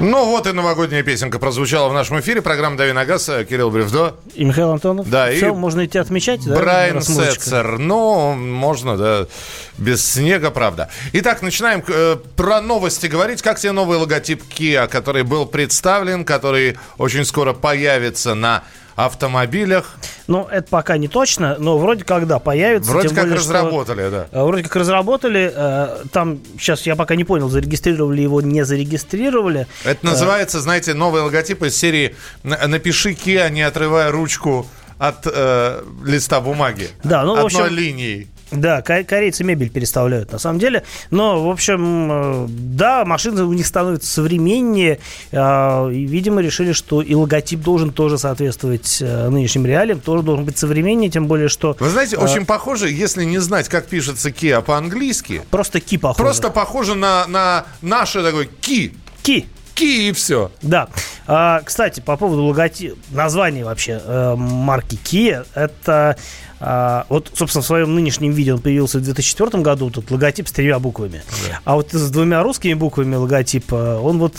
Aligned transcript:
Ну 0.00 0.26
вот 0.26 0.46
и 0.46 0.52
новогодняя 0.52 1.02
песенка 1.02 1.40
прозвучала 1.40 1.88
в 1.88 1.92
нашем 1.92 2.20
эфире. 2.20 2.40
Программа 2.40 2.76
«Дави 2.76 2.92
на 2.92 3.04
газ». 3.04 3.28
Кирилл 3.48 3.68
Бревдо. 3.68 4.14
И 4.36 4.44
Михаил 4.44 4.70
Антонов. 4.70 5.10
Да, 5.10 5.28
Все, 5.32 5.48
и 5.48 5.50
можно 5.50 5.86
идти 5.86 5.98
отмечать, 5.98 6.44
да? 6.44 6.54
Брайан? 6.54 7.02
Сетцер. 7.02 7.78
Ну, 7.78 8.34
можно, 8.34 8.96
да, 8.96 9.26
без 9.76 10.08
снега, 10.08 10.52
правда. 10.52 10.88
Итак, 11.14 11.42
начинаем 11.42 11.82
э, 11.88 12.16
про 12.36 12.60
новости 12.60 13.08
говорить. 13.08 13.42
Как 13.42 13.58
тебе 13.58 13.72
новый 13.72 13.98
логотип 13.98 14.44
Kia, 14.48 14.86
который 14.86 15.24
был 15.24 15.46
представлен, 15.46 16.24
который 16.24 16.78
очень 16.98 17.24
скоро 17.24 17.52
появится 17.52 18.34
на 18.36 18.62
автомобилях? 19.06 19.96
Ну, 20.26 20.46
это 20.50 20.68
пока 20.68 20.98
не 20.98 21.08
точно, 21.08 21.56
но 21.58 21.78
вроде 21.78 22.04
как, 22.04 22.26
да, 22.26 22.38
появится. 22.38 22.90
Вроде 22.90 23.08
как 23.10 23.24
более, 23.24 23.38
что, 23.38 23.52
разработали, 23.52 24.10
да. 24.10 24.26
э, 24.32 24.42
Вроде 24.42 24.62
как 24.64 24.76
разработали. 24.76 25.52
э, 25.54 26.04
Там, 26.12 26.40
сейчас 26.58 26.82
я 26.86 26.96
пока 26.96 27.14
не 27.14 27.24
понял, 27.24 27.48
зарегистрировали 27.48 28.20
его, 28.22 28.40
не 28.40 28.64
зарегистрировали. 28.64 29.66
Это 29.84 30.04
называется, 30.04 30.60
знаете, 30.60 30.94
новый 30.94 31.22
логотип 31.22 31.62
из 31.62 31.76
серии 31.76 32.16
«На- 32.42 32.66
«Напиши 32.66 33.12
Kia, 33.12 33.50
не 33.50 33.62
отрывая 33.62 34.10
ручку 34.10 34.66
от 34.98 35.26
э, 35.26 35.82
листа 36.04 36.40
бумаги». 36.40 36.90
Да, 37.04 37.22
ну, 37.24 37.36
в 37.36 37.46
Одной 37.46 37.62
общем- 37.62 37.74
линией. 37.76 38.28
Да, 38.50 38.80
ко- 38.82 39.04
корейцы 39.04 39.44
мебель 39.44 39.68
переставляют, 39.70 40.32
на 40.32 40.38
самом 40.38 40.58
деле. 40.58 40.84
Но, 41.10 41.46
в 41.46 41.50
общем, 41.50 42.08
э, 42.10 42.46
да, 42.48 43.04
машины 43.04 43.44
у 43.44 43.52
них 43.52 43.66
становятся 43.66 44.10
современнее. 44.10 44.98
э, 45.32 45.92
И, 45.92 46.06
видимо, 46.06 46.40
решили, 46.40 46.72
что 46.72 47.02
и 47.02 47.14
логотип 47.14 47.60
должен 47.60 47.92
тоже 47.92 48.16
соответствовать 48.18 48.98
э, 49.00 49.28
нынешним 49.28 49.66
реалиям, 49.66 50.00
тоже 50.00 50.22
должен 50.22 50.44
быть 50.44 50.56
современнее, 50.58 51.10
тем 51.10 51.26
более, 51.26 51.48
что 51.48 51.76
Вы 51.80 51.90
знаете, 51.90 52.16
э, 52.16 52.20
очень 52.20 52.46
похоже, 52.46 52.90
если 52.90 53.24
не 53.24 53.38
знать, 53.38 53.68
как 53.68 53.86
пишется 53.86 54.30
Kia 54.30 54.62
по-английски, 54.62 55.42
просто 55.50 55.80
ки 55.80 55.96
похоже. 55.98 56.22
просто 56.24 56.50
похоже 56.50 56.94
на, 56.94 57.26
на 57.26 57.66
наше 57.82 58.22
такое 58.22 58.48
ки. 58.60 58.94
ки. 59.22 59.46
Ки 59.74 60.08
и 60.08 60.12
все. 60.12 60.50
Да. 60.60 60.88
А, 61.30 61.60
кстати, 61.62 62.00
по 62.00 62.16
поводу 62.16 62.42
логотипа, 62.44 62.96
названия 63.10 63.62
вообще 63.62 64.00
э, 64.02 64.34
марки 64.34 64.98
Kia, 65.04 65.46
это 65.54 66.16
а, 66.60 67.06
вот, 67.08 67.30
собственно, 67.34 67.62
в 67.62 67.66
своем 67.66 67.94
нынешнем 67.94 68.32
виде 68.32 68.52
он 68.52 68.60
появился 68.60 68.98
в 68.98 69.02
2004 69.02 69.62
году, 69.62 69.90
тут 69.90 70.10
логотип 70.10 70.48
с 70.48 70.52
тремя 70.52 70.78
буквами. 70.78 71.22
А 71.64 71.76
вот 71.76 71.92
с 71.92 72.10
двумя 72.10 72.42
русскими 72.42 72.74
буквами 72.74 73.14
логотип, 73.14 73.72
э, 73.72 73.98
он 73.98 74.18
вот 74.18 74.34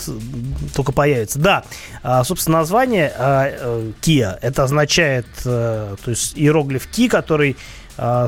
только 0.74 0.92
появится. 0.92 1.38
Да, 1.38 1.64
а, 2.02 2.24
собственно, 2.24 2.58
название 2.58 3.12
а, 3.16 3.92
Kia, 4.02 4.36
это 4.42 4.64
означает, 4.64 5.26
э, 5.44 5.96
то 6.02 6.10
есть 6.10 6.36
иероглиф 6.36 6.88
Ки, 6.88 7.08
который 7.08 7.52
а, 7.52 7.79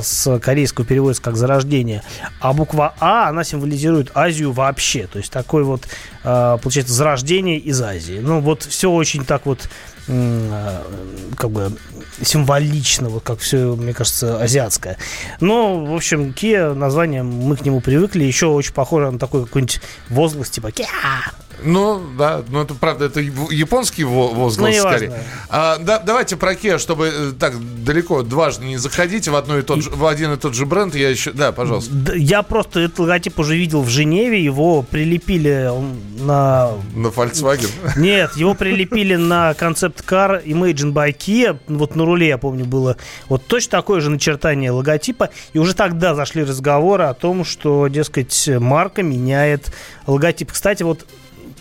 с 0.02 0.38
корейского 0.38 0.86
переводится 0.86 1.22
как 1.22 1.36
зарождение. 1.36 2.02
А 2.40 2.52
буква 2.52 2.94
А, 3.00 3.28
она 3.28 3.44
символизирует 3.44 4.10
Азию 4.14 4.52
вообще. 4.52 5.06
То 5.06 5.18
есть 5.18 5.32
такой 5.32 5.64
вот, 5.64 5.86
а, 6.24 6.58
получается, 6.58 6.92
зарождение 6.92 7.58
из 7.58 7.80
Азии. 7.80 8.20
Ну, 8.22 8.40
вот 8.40 8.64
все 8.64 8.90
очень 8.90 9.24
так 9.24 9.46
вот 9.46 9.68
а, 10.08 10.84
как 11.36 11.50
бы 11.50 11.72
символично, 12.20 13.08
вот 13.08 13.22
как 13.22 13.38
все, 13.38 13.74
мне 13.76 13.94
кажется, 13.94 14.40
азиатское. 14.40 14.98
Но, 15.40 15.84
в 15.84 15.94
общем, 15.94 16.30
Kia, 16.30 16.74
название, 16.74 17.22
мы 17.22 17.56
к 17.56 17.64
нему 17.64 17.80
привыкли. 17.80 18.24
Еще 18.24 18.46
очень 18.46 18.74
похоже 18.74 19.10
на 19.10 19.18
такой 19.18 19.44
какой-нибудь 19.44 19.80
возглас, 20.10 20.50
типа 20.50 20.68
Kia. 20.68 20.86
Ну, 21.64 22.02
да, 22.18 22.42
ну 22.48 22.62
это 22.62 22.74
правда, 22.74 23.06
это 23.06 23.20
японский 23.20 24.04
во- 24.04 24.28
возглас 24.28 24.74
Ну, 24.74 24.80
скорее. 24.80 25.12
А, 25.48 25.78
да, 25.78 25.98
давайте 25.98 26.36
про 26.36 26.54
Kia, 26.54 26.78
чтобы 26.78 27.06
э, 27.06 27.32
так 27.38 27.54
далеко 27.84 28.22
дважды 28.22 28.64
не 28.64 28.76
заходить 28.76 29.28
в, 29.28 29.36
одно 29.36 29.58
и 29.58 29.62
тот 29.62 29.82
же, 29.82 29.90
в 29.90 30.06
один 30.06 30.32
и 30.32 30.36
тот 30.36 30.54
же 30.54 30.66
бренд. 30.66 30.94
Я 30.94 31.10
еще... 31.10 31.32
Да, 31.32 31.52
пожалуйста. 31.52 31.92
Я 32.14 32.42
просто 32.42 32.80
этот 32.80 32.98
логотип 32.98 33.38
уже 33.38 33.56
видел 33.56 33.82
в 33.82 33.88
Женеве, 33.88 34.42
его 34.42 34.82
прилепили 34.82 35.70
на 36.20 36.72
На 36.94 37.06
Volkswagen. 37.08 37.70
Нет, 37.96 38.36
его 38.36 38.54
прилепили 38.54 39.14
на 39.16 39.54
концепт-кар 39.54 40.42
Imagine 40.44 40.92
by 40.92 41.16
Kia. 41.16 41.58
Вот 41.68 41.96
на 41.96 42.04
руле, 42.04 42.28
я 42.28 42.38
помню, 42.38 42.64
было 42.64 42.96
вот 43.28 43.46
точно 43.46 43.72
такое 43.72 44.00
же 44.00 44.10
начертание 44.10 44.70
логотипа. 44.70 45.30
И 45.52 45.58
уже 45.58 45.74
тогда 45.74 46.14
зашли 46.14 46.42
разговоры 46.42 47.04
о 47.04 47.14
том, 47.14 47.44
что, 47.44 47.88
дескать, 47.88 48.48
марка 48.48 49.02
меняет 49.02 49.72
логотип. 50.06 50.52
Кстати, 50.52 50.82
вот 50.82 51.06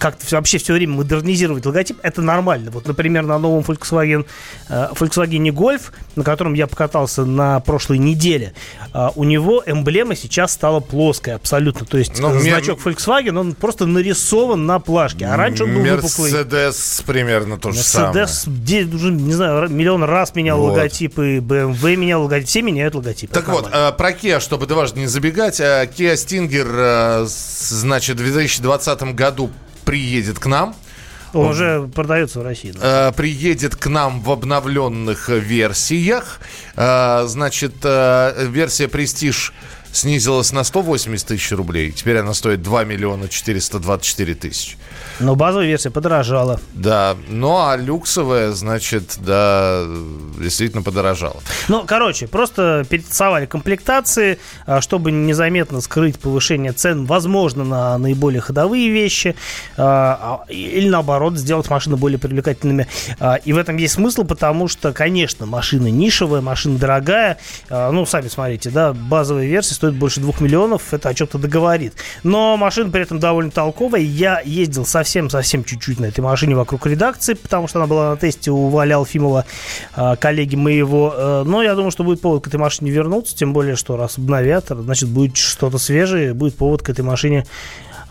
как-то 0.02 0.26
вообще 0.36 0.58
все 0.58 0.74
время 0.74 0.96
модернизировать 0.96 1.64
логотип, 1.64 2.00
это 2.02 2.24
нормально. 2.24 2.72
Вот, 2.72 2.88
например, 2.88 3.24
на 3.24 3.38
новом 3.38 3.60
Volkswagen, 3.60 4.26
э, 4.68 4.88
Volkswagen 5.00 5.48
Golf, 5.52 5.92
на 6.16 6.24
котором 6.24 6.56
я 6.56 6.66
покатался 6.66 7.24
на 7.24 7.60
прошлой 7.60 8.00
неделе, 8.00 8.54
э, 8.96 9.10
у 9.16 9.24
него 9.24 9.62
эмблема 9.64 10.16
сейчас 10.16 10.54
стала 10.54 10.80
плоской 10.80 11.36
абсолютно. 11.36 11.86
То 11.86 12.00
есть 12.00 12.20
Ну, 12.20 12.40
значок 12.40 12.80
Volkswagen, 12.84 13.38
он 13.40 13.54
просто 13.54 13.86
нарисован 13.86 14.66
на 14.66 14.80
плашке. 14.80 15.28
А 15.28 15.38
раньше 15.38 15.66
он 15.66 15.76
был 15.76 15.82
выпуклый. 15.82 16.32
Мерседес 16.32 17.04
примерно 17.06 17.60
то 17.60 17.72
же 17.72 17.84
самое. 17.84 18.22
Мерседес, 18.24 18.48
где 18.48 18.84
уже, 18.86 19.12
не 19.12 19.34
знаю, 19.34 19.70
миллион 19.70 20.04
раз 20.04 20.34
менял 20.34 20.58
Вот. 20.60 20.72
логотипы, 20.72 21.38
BMW 21.38 21.96
менял 21.96 22.24
логотип, 22.24 22.48
все 22.48 22.64
меняют 22.64 22.96
логотипы. 22.96 23.34
Так 23.36 23.48
вот, 23.50 23.66
нормально. 23.66 23.90
э, 23.90 23.98
про 23.98 24.12
Kia, 24.12 24.40
чтобы 24.40 24.66
дважды 24.66 25.00
не 25.02 25.06
забегать. 25.06 25.60
Kia 25.60 26.14
Stinger, 26.16 27.26
значит, 27.28 28.20
в 28.20 28.24
2020 28.24 29.04
году 29.14 29.52
приедет 29.92 30.40
к 30.40 30.46
нам. 30.46 30.74
Он 31.34 31.48
уже 31.48 31.90
продается 31.94 32.40
в 32.40 32.44
России. 32.44 32.72
э, 32.72 32.80
да. 32.80 33.12
приедет 33.12 33.76
к 33.76 33.88
нам 33.88 34.22
в 34.22 34.32
обновленных 34.32 35.30
э, 35.30 35.40
версиях. 35.40 36.40
Э, 36.78 37.26
значит, 37.28 37.74
э, 37.84 38.48
версия 38.48 38.86
Prestige 38.86 39.52
снизилась 39.92 40.52
на 40.52 40.64
180 40.64 41.28
тысяч 41.28 41.52
рублей. 41.52 41.92
Теперь 41.92 42.18
она 42.18 42.34
стоит 42.34 42.62
2 42.62 42.84
миллиона 42.86 43.28
424 43.28 44.36
тысячи. 44.36 44.78
Но 45.20 45.36
базовая 45.36 45.68
версия 45.68 45.90
подорожала. 45.90 46.60
Да, 46.74 47.16
ну 47.28 47.58
а 47.58 47.76
люксовая, 47.76 48.52
значит, 48.52 49.18
да, 49.20 49.86
действительно 50.40 50.82
подорожала. 50.82 51.38
Ну, 51.68 51.84
короче, 51.86 52.28
просто 52.28 52.86
перетасовали 52.90 53.46
комплектации, 53.46 54.40
а, 54.66 54.82
чтобы 54.82 55.12
незаметно 55.12 55.82
скрыть 55.82 56.20
повышение 56.20 56.72
цен, 56.72 57.06
возможно, 57.06 57.64
на 57.64 57.98
наиболее 57.98 58.42
ходовые 58.42 58.90
вещи, 58.90 59.36
а, 59.78 60.46
а, 60.48 60.52
или 60.52 60.90
наоборот, 60.90 61.38
сделать 61.38 61.70
машины 61.70 61.98
более 61.98 62.20
привлекательными. 62.20 62.88
И 63.46 63.54
в 63.54 63.58
этом 63.58 63.78
есть 63.78 63.96
смысл, 63.96 64.24
потому 64.24 64.68
что, 64.68 64.94
конечно, 64.94 65.46
машина 65.46 65.88
нишевая, 65.88 66.42
машина 66.42 66.78
дорогая. 66.78 67.38
Ну, 67.70 68.06
сами 68.06 68.28
смотрите, 68.28 68.70
да, 68.70 68.94
базовая 68.94 69.46
версия 69.46 69.76
стоит 69.82 69.96
больше 69.96 70.20
двух 70.20 70.42
миллионов, 70.42 70.94
это 70.94 71.10
о 71.10 71.14
чем-то 71.16 71.40
договорит. 71.40 71.96
Но 72.22 72.56
машина 72.56 72.92
при 72.92 73.02
этом 73.02 73.20
довольно 73.20 73.50
толковая. 73.50 74.02
Я 74.02 74.40
ездил 74.46 74.86
совсем-совсем 74.86 75.64
чуть-чуть 75.64 76.00
на 76.00 76.06
этой 76.06 76.20
машине 76.20 76.56
вокруг 76.56 76.86
редакции, 76.86 77.34
потому 77.34 77.68
что 77.68 77.80
она 77.80 77.88
была 77.88 78.12
на 78.12 78.18
тесте 78.18 78.52
у 78.52 78.68
Валя 78.68 78.98
Алфимова, 78.98 79.46
а, 79.96 80.16
коллеги 80.18 80.56
моего. 80.56 81.14
Э, 81.16 81.44
Но 81.48 81.64
я 81.64 81.74
думаю, 81.74 81.90
что 81.90 82.04
будет 82.04 82.22
повод 82.22 82.44
к 82.44 82.48
этой 82.48 82.58
машине 82.58 82.92
вернуться, 82.92 83.36
тем 83.36 83.54
более, 83.54 83.76
что 83.76 83.98
раз 83.98 84.20
обновят, 84.20 84.66
значит, 84.70 85.10
будет 85.10 85.36
что-то 85.36 85.80
свежее, 85.80 86.36
будет 86.36 86.56
повод 86.56 86.84
к 86.84 86.90
этой 86.90 87.02
машине 87.04 87.48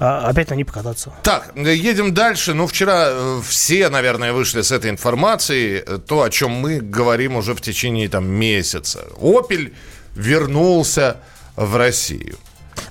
а, 0.00 0.28
опять 0.28 0.50
на 0.50 0.54
ней 0.54 0.64
покататься. 0.64 1.12
Так, 1.22 1.52
едем 1.54 2.14
дальше. 2.14 2.52
Ну, 2.52 2.66
вчера 2.66 3.10
э, 3.10 3.40
все, 3.46 3.88
наверное, 3.90 4.32
вышли 4.32 4.62
с 4.62 4.72
этой 4.72 4.90
информацией. 4.90 5.84
Э, 5.86 5.98
То, 6.04 6.22
о 6.22 6.30
чем 6.30 6.50
мы 6.50 6.80
говорим 6.80 7.36
уже 7.36 7.54
в 7.54 7.60
течение 7.60 8.08
там, 8.08 8.26
месяца. 8.26 9.04
Opel 9.20 9.72
вернулся 10.16 11.18
в 11.56 11.76
Россию. 11.76 12.36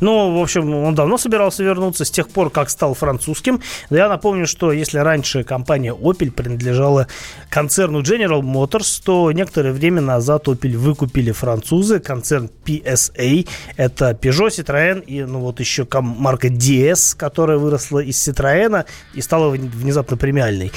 Ну, 0.01 0.37
в 0.37 0.41
общем, 0.41 0.73
он 0.73 0.95
давно 0.95 1.17
собирался 1.17 1.63
вернуться, 1.63 2.05
с 2.05 2.11
тех 2.11 2.29
пор, 2.29 2.49
как 2.49 2.69
стал 2.69 2.93
французским. 2.93 3.61
Я 3.89 4.07
напомню, 4.07 4.45
что 4.47 4.71
если 4.71 4.99
раньше 4.99 5.43
компания 5.43 5.93
Opel 5.93 6.31
принадлежала 6.31 7.07
концерну 7.49 8.01
General 8.01 8.41
Motors, 8.41 9.01
то 9.03 9.31
некоторое 9.31 9.73
время 9.73 10.01
назад 10.01 10.47
Opel 10.47 10.77
выкупили 10.77 11.31
французы, 11.31 11.99
концерн 11.99 12.49
PSA. 12.65 13.47
Это 13.77 14.11
Peugeot, 14.11 14.49
Citroën 14.49 15.03
и, 15.03 15.23
ну, 15.23 15.39
вот 15.39 15.59
еще 15.59 15.87
марка 16.01 16.47
DS, 16.47 17.17
которая 17.17 17.57
выросла 17.57 17.99
из 17.99 18.15
Citroën 18.25 18.85
и 19.13 19.21
стала 19.21 19.53
вн- 19.53 19.69
внезапно 19.69 20.17
премиальной. 20.17 20.71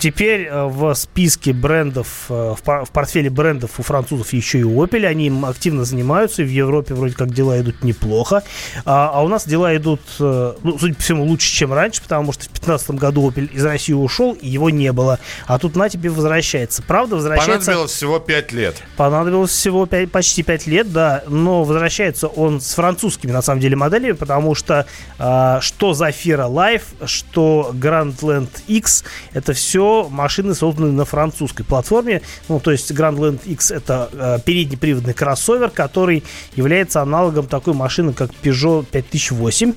Теперь 0.00 0.46
э, 0.46 0.64
в 0.64 0.94
списке 0.94 1.52
брендов, 1.52 2.24
э, 2.30 2.54
в 2.56 2.62
пор- 2.62 2.86
в 2.86 2.90
портфеле 2.90 3.28
брендов 3.28 3.78
у 3.78 3.82
французов 3.82 4.32
еще 4.32 4.58
и 4.60 4.62
Opel. 4.62 5.04
Они 5.04 5.26
им 5.26 5.44
активно 5.44 5.84
занимаются. 5.84 6.40
И 6.40 6.46
в 6.46 6.48
Европе 6.50 6.94
вроде 6.94 7.14
как 7.14 7.34
дела 7.34 7.60
идут 7.60 7.84
неплохо. 7.84 8.42
А, 8.86 9.10
а 9.12 9.22
у 9.22 9.28
нас 9.28 9.46
дела 9.46 9.76
идут, 9.76 10.00
э, 10.18 10.54
ну, 10.62 10.78
судя 10.78 10.94
по 10.94 11.02
всему, 11.02 11.24
лучше, 11.26 11.52
чем 11.52 11.74
раньше, 11.74 12.00
потому 12.00 12.32
что 12.32 12.44
в 12.44 12.48
2015 12.48 12.90
году 12.92 13.28
Opel 13.30 13.52
из 13.52 13.62
России 13.62 13.92
ушел, 13.92 14.32
и 14.32 14.48
его 14.48 14.70
не 14.70 14.90
было. 14.92 15.18
А 15.46 15.58
тут 15.58 15.76
на 15.76 15.90
тебе 15.90 16.08
возвращается. 16.08 16.82
Правда, 16.82 17.16
возвращается... 17.16 17.66
Понадобилось 17.66 17.92
всего 17.92 18.18
5 18.20 18.52
лет. 18.52 18.76
Понадобилось 18.96 19.50
всего 19.50 19.84
пять- 19.84 20.10
почти 20.10 20.42
5 20.42 20.66
лет, 20.66 20.92
да, 20.92 21.24
но 21.28 21.62
возвращается 21.62 22.26
он 22.26 22.62
с 22.62 22.72
французскими, 22.72 23.32
на 23.32 23.42
самом 23.42 23.60
деле, 23.60 23.76
моделями, 23.76 24.12
потому 24.12 24.54
что 24.54 24.86
а, 25.18 25.60
что 25.60 25.90
Zafira 25.90 26.50
Life, 26.50 27.06
что 27.06 27.72
Grandland 27.74 28.48
X, 28.66 29.04
это 29.34 29.52
все 29.52 29.89
Машины 30.10 30.54
созданы 30.54 30.92
на 30.92 31.04
французской 31.04 31.64
платформе. 31.64 32.22
Ну, 32.48 32.60
то 32.60 32.70
есть 32.70 32.90
Grand 32.92 33.16
Land 33.16 33.40
X 33.46 33.70
это 33.70 34.10
э, 34.12 34.38
переднеприводный 34.44 35.14
кроссовер, 35.14 35.70
который 35.70 36.24
является 36.54 37.02
аналогом 37.02 37.46
такой 37.46 37.74
машины, 37.74 38.12
как 38.12 38.30
Peugeot 38.42 38.86
5008. 38.90 39.74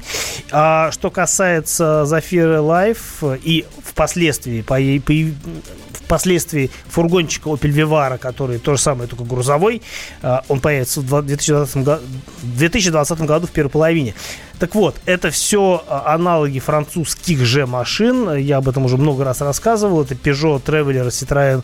А 0.51 0.91
что 0.91 1.09
касается 1.09 2.03
Zafira 2.05 2.59
Life 2.59 3.39
и 3.43 3.65
впоследствии 3.83 4.61
по, 4.61 4.77
по, 5.05 5.13
впоследствии 6.13 6.69
фургончика 6.87 7.49
Opel 7.49 7.71
Vivara, 7.71 8.17
который 8.17 8.59
то 8.59 8.75
же 8.75 8.81
самое, 8.81 9.09
только 9.09 9.23
грузовой, 9.23 9.81
э, 10.21 10.37
он 10.47 10.59
появится 10.59 11.01
в 11.01 11.21
2020 11.21 11.77
году, 11.77 12.03
2020 12.43 13.21
году 13.21 13.47
в 13.47 13.51
первой 13.51 13.69
половине. 13.69 14.13
Так 14.59 14.75
вот, 14.75 14.95
это 15.05 15.29
все 15.29 15.83
а, 15.89 16.13
аналоги 16.13 16.59
французских 16.59 17.39
же 17.39 17.65
машин. 17.65 18.35
Я 18.35 18.57
об 18.57 18.69
этом 18.69 18.85
уже 18.85 18.97
много 18.97 19.25
раз 19.25 19.41
рассказывал. 19.41 20.02
Это 20.03 20.15
Peugeot, 20.15 20.61
Traveler, 20.63 21.07
Citroën 21.07 21.63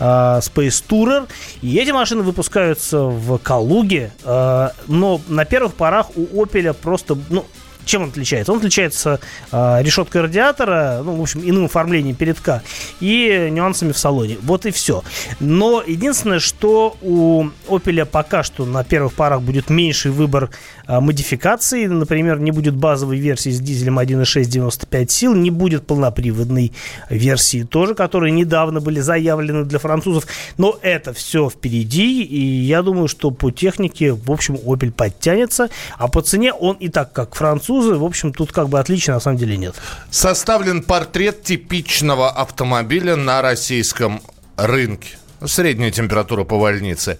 а, 0.00 0.40
Space 0.40 0.82
Tourer. 0.88 1.28
И 1.62 1.76
эти 1.76 1.90
машины 1.90 2.22
выпускаются 2.22 3.02
в 3.02 3.38
Калуге. 3.38 4.12
А, 4.24 4.72
но 4.88 5.20
на 5.28 5.44
первых 5.44 5.74
порах 5.74 6.16
у 6.16 6.42
Opel 6.42 6.72
просто, 6.72 7.16
ну, 7.28 7.44
чем 7.90 8.02
он 8.02 8.08
отличается? 8.10 8.52
Он 8.52 8.58
отличается 8.58 9.20
э, 9.52 9.82
решеткой 9.82 10.22
радиатора, 10.22 11.02
ну, 11.04 11.16
в 11.16 11.22
общем, 11.22 11.42
иным 11.42 11.64
оформлением 11.64 12.16
передка 12.16 12.62
и 13.00 13.48
нюансами 13.50 13.92
в 13.92 13.98
салоне. 13.98 14.38
Вот 14.42 14.66
и 14.66 14.70
все. 14.70 15.02
Но 15.40 15.82
единственное, 15.86 16.38
что 16.38 16.96
у 17.02 17.46
Opel 17.68 18.04
пока 18.06 18.42
что 18.42 18.64
на 18.64 18.84
первых 18.84 19.14
парах 19.14 19.42
будет 19.42 19.70
меньший 19.70 20.10
выбор 20.10 20.50
э, 20.86 21.00
модификаций. 21.00 21.86
Например, 21.86 22.38
не 22.38 22.50
будет 22.50 22.74
базовой 22.74 23.18
версии 23.18 23.50
с 23.50 23.60
дизелем 23.60 23.98
1.6 23.98 24.44
95 24.44 25.10
сил, 25.10 25.34
не 25.34 25.50
будет 25.50 25.86
полноприводной 25.86 26.72
версии 27.08 27.64
тоже, 27.64 27.94
которые 27.94 28.32
недавно 28.32 28.80
были 28.80 29.00
заявлены 29.00 29.64
для 29.64 29.78
французов. 29.78 30.26
Но 30.58 30.78
это 30.82 31.12
все 31.12 31.50
впереди, 31.50 32.22
и 32.22 32.40
я 32.40 32.82
думаю, 32.82 33.08
что 33.08 33.30
по 33.30 33.50
технике, 33.50 34.12
в 34.12 34.30
общем, 34.30 34.54
Opel 34.54 34.92
подтянется, 34.92 35.70
а 35.98 36.08
по 36.08 36.22
цене 36.22 36.52
он 36.52 36.76
и 36.76 36.88
так, 36.88 37.12
как 37.12 37.34
француз, 37.34 37.79
французы, 37.80 37.98
в 37.98 38.04
общем, 38.04 38.32
тут 38.32 38.52
как 38.52 38.68
бы 38.68 38.78
отличия 38.78 39.14
на 39.14 39.20
самом 39.20 39.38
деле 39.38 39.56
нет. 39.56 39.74
Составлен 40.10 40.82
портрет 40.82 41.42
типичного 41.42 42.30
автомобиля 42.30 43.16
на 43.16 43.42
российском 43.42 44.20
рынке. 44.56 45.16
Средняя 45.44 45.90
температура 45.90 46.44
по 46.44 46.58
больнице. 46.58 47.18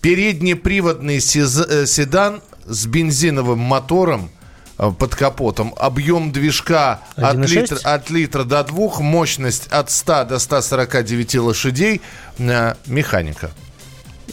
Переднеприводный 0.00 1.18
э, 1.18 1.86
седан 1.86 2.40
с 2.66 2.86
бензиновым 2.86 3.58
мотором 3.58 4.30
э, 4.78 4.90
под 4.98 5.14
капотом. 5.14 5.74
Объем 5.76 6.32
движка 6.32 7.00
от 7.16 7.36
литра, 7.36 7.78
от 7.82 8.10
литра 8.10 8.44
до 8.44 8.64
двух, 8.64 9.00
мощность 9.00 9.66
от 9.70 9.90
100 9.90 10.24
до 10.24 10.38
149 10.38 11.34
лошадей, 11.36 12.00
э, 12.38 12.74
механика. 12.86 13.50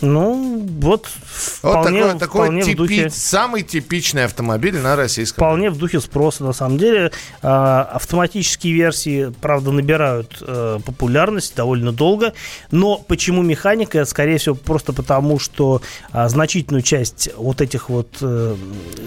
Ну, 0.01 0.65
вот 0.81 1.07
вполне, 1.07 2.03
вот 2.03 2.19
такой, 2.19 2.45
вполне 2.47 2.61
такой 2.61 2.71
типи, 2.71 2.75
в 2.75 2.77
духе... 2.77 3.09
Самый 3.09 3.61
типичный 3.63 4.25
автомобиль 4.25 4.77
на 4.77 4.95
российском 4.95 5.35
Вполне 5.35 5.69
в 5.69 5.77
духе 5.77 5.99
спроса, 5.99 6.43
на 6.43 6.53
самом 6.53 6.77
деле. 6.77 7.11
А, 7.41 7.83
автоматические 7.93 8.73
версии, 8.73 9.33
правда, 9.41 9.71
набирают 9.71 10.37
а, 10.41 10.79
популярность 10.79 11.55
довольно 11.55 11.91
долго. 11.91 12.33
Но 12.71 12.97
почему 12.97 13.41
механика? 13.41 14.05
Скорее 14.05 14.37
всего, 14.37 14.55
просто 14.55 14.93
потому, 14.93 15.39
что 15.39 15.81
а, 16.11 16.27
значительную 16.29 16.81
часть 16.81 17.29
вот 17.37 17.61
этих 17.61 17.89
вот, 17.89 18.09
а, 18.21 18.57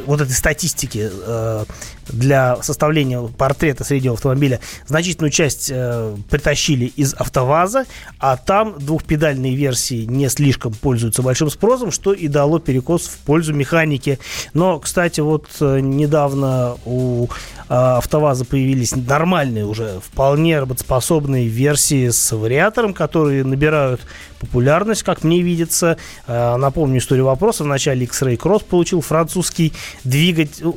вот 0.06 0.20
этой 0.20 0.32
статистики 0.32 1.11
а, 1.12 1.64
для 2.08 2.56
составления 2.62 3.20
портрета 3.20 3.84
среднего 3.84 4.14
автомобиля 4.14 4.60
значительную 4.87 5.31
часть 5.31 5.70
э, 5.72 6.16
притащили 6.31 6.87
из 6.87 7.14
АвтоВАЗа, 7.14 7.87
а 8.19 8.37
там 8.37 8.76
двухпедальные 8.78 9.55
версии 9.55 10.05
не 10.05 10.28
слишком 10.28 10.72
пользуются 10.72 11.22
большим 11.22 11.50
спросом, 11.50 11.90
что 11.90 12.12
и 12.12 12.28
дало 12.28 12.58
перекос 12.58 13.06
в 13.06 13.19
пользу 13.19 13.55
механики. 13.55 14.19
Но, 14.55 14.78
кстати, 14.78 15.20
вот 15.20 15.46
э, 15.60 15.81
недавно 15.81 16.76
у 16.84 17.26
э, 17.26 17.28
АвтоВАЗа 17.69 18.44
появились 18.44 18.94
нормальные 18.96 19.66
уже, 19.66 20.00
вполне 20.05 20.60
работоспособные 20.60 21.46
версии 21.46 22.08
с 22.08 22.34
вариатором, 22.34 22.94
которые 22.94 23.44
набирают 23.44 24.00
популярность, 24.38 25.02
как 25.02 25.25
мне 25.25 25.43
видится. 25.43 25.96
Э, 26.26 26.56
напомню 26.56 26.99
историю 26.99 27.26
вопроса. 27.26 27.64
В 27.64 27.67
начале 27.67 28.05
X-Ray 28.05 28.37
Cross 28.37 28.64
получил 28.64 29.00
французский 29.00 29.73
двигатель, 30.05 30.75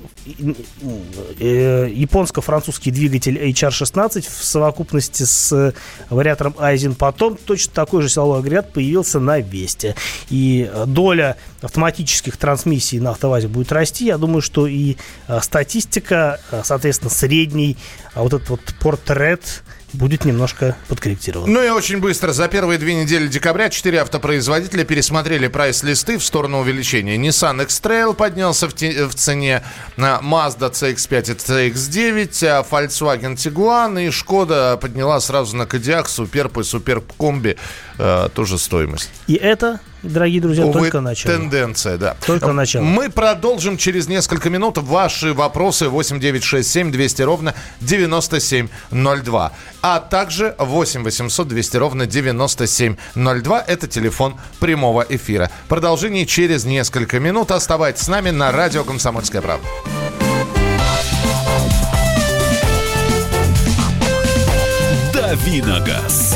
э, 1.39 1.89
японско-французский 1.93 2.91
двигатель 2.91 3.37
HR-16 3.37 4.21
в 4.21 4.43
совокупности 4.43 5.23
с 5.23 5.73
вариатором 6.09 6.55
Айзен. 6.57 6.95
Потом 6.95 7.37
точно 7.37 7.73
такой 7.73 8.01
же 8.01 8.09
силовой 8.09 8.39
агрегат 8.39 8.73
появился 8.73 9.19
на 9.19 9.39
Весте. 9.39 9.95
И 10.29 10.69
доля 10.87 11.37
автоматических 11.61 12.37
трансмиссий 12.37 12.99
на 12.99 13.11
автовазе 13.11 13.47
будет 13.47 13.71
расти. 13.71 14.05
Я 14.05 14.17
думаю, 14.17 14.41
что 14.41 14.67
и 14.67 14.97
э, 15.27 15.39
статистика, 15.41 16.39
соответственно, 16.63 17.09
средний 17.11 17.77
вот 18.15 18.33
этот 18.33 18.49
вот 18.49 18.61
портрет 18.79 19.63
будет 19.93 20.25
немножко 20.25 20.75
подкорректирован. 20.87 21.51
Ну 21.51 21.63
и 21.63 21.69
очень 21.69 21.99
быстро. 21.99 22.33
За 22.33 22.47
первые 22.47 22.79
две 22.79 22.95
недели 22.95 23.27
декабря 23.27 23.69
четыре 23.69 24.01
автопроизводителя 24.01 24.83
пересмотрели 24.83 25.47
прайс-листы 25.47 26.17
в 26.17 26.23
сторону 26.23 26.59
увеличения. 26.59 27.17
Nissan 27.17 27.63
X-Trail 27.63 28.13
поднялся 28.13 28.67
в, 28.67 28.73
те, 28.73 29.05
в 29.05 29.15
цене, 29.15 29.63
Mazda 29.97 30.71
CX-5 30.71 31.31
и 31.31 31.71
CX-9, 31.71 32.45
а 32.47 32.65
Volkswagen 32.69 33.35
Tiguan 33.35 34.01
и 34.03 34.09
Skoda 34.09 34.77
подняла 34.77 35.19
сразу 35.19 35.55
на 35.55 35.65
Кодиак, 35.65 36.07
Суперб 36.07 36.57
и 36.57 36.63
Суперб-комби 36.63 37.57
э, 37.97 38.29
тоже 38.33 38.57
стоимость. 38.57 39.09
И 39.27 39.35
это 39.35 39.79
дорогие 40.03 40.41
друзья, 40.41 40.65
Увы, 40.65 40.79
только 40.79 41.01
начало. 41.01 41.35
Тенденция, 41.35 41.97
да. 41.97 42.15
Только 42.25 42.51
начало. 42.53 42.83
Мы 42.83 43.09
продолжим 43.09 43.77
через 43.77 44.07
несколько 44.07 44.49
минут. 44.49 44.77
Ваши 44.77 45.33
вопросы 45.33 45.89
8967 45.89 46.91
200 46.91 47.21
ровно 47.21 47.53
9702. 47.81 49.51
А 49.81 49.99
также 49.99 50.55
8 50.57 51.03
800 51.03 51.47
200 51.47 51.77
ровно 51.77 52.05
9702. 52.05 53.61
Это 53.61 53.87
телефон 53.87 54.35
прямого 54.59 55.05
эфира. 55.07 55.49
Продолжение 55.67 56.25
через 56.25 56.65
несколько 56.65 57.19
минут. 57.19 57.51
Оставайтесь 57.51 58.03
с 58.03 58.07
нами 58.07 58.29
на 58.29 58.51
радио 58.51 58.83
«Комсомольская 58.83 59.41
правда». 59.41 59.67
Давиногаз. 65.13 66.35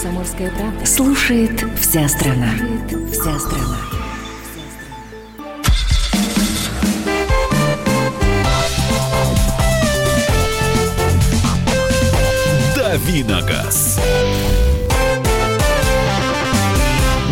«Комсомольская 0.00 0.52
правда». 0.52 0.86
Слушает 0.86 1.64
вся 1.80 2.08
страна. 2.08 2.52
Слушает 2.56 3.10
вся 3.10 3.38
страна. 3.40 3.78
Давиногаз. 12.76 14.00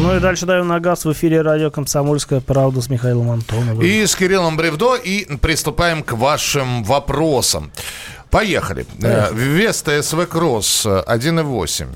Ну 0.00 0.16
и 0.16 0.18
дальше 0.18 0.46
даем 0.46 0.66
на 0.66 0.80
газ 0.80 1.04
в 1.04 1.12
эфире 1.12 1.42
радио 1.42 1.70
«Комсомольская 1.70 2.40
правда» 2.40 2.80
с 2.80 2.90
Михаилом 2.90 3.30
Антоновым. 3.30 3.80
И 3.80 4.04
с 4.04 4.16
Кириллом 4.16 4.56
Бревдо. 4.56 4.96
И 4.96 5.37
приступаем 5.37 6.02
к 6.02 6.14
вашим 6.14 6.82
вопросам. 6.82 7.70
Поехали. 8.28 8.87
Поехали. 9.00 9.38
Веста 9.38 10.02
СВ 10.02 10.26
Кросс 10.26 10.85
1.8. 10.85 11.87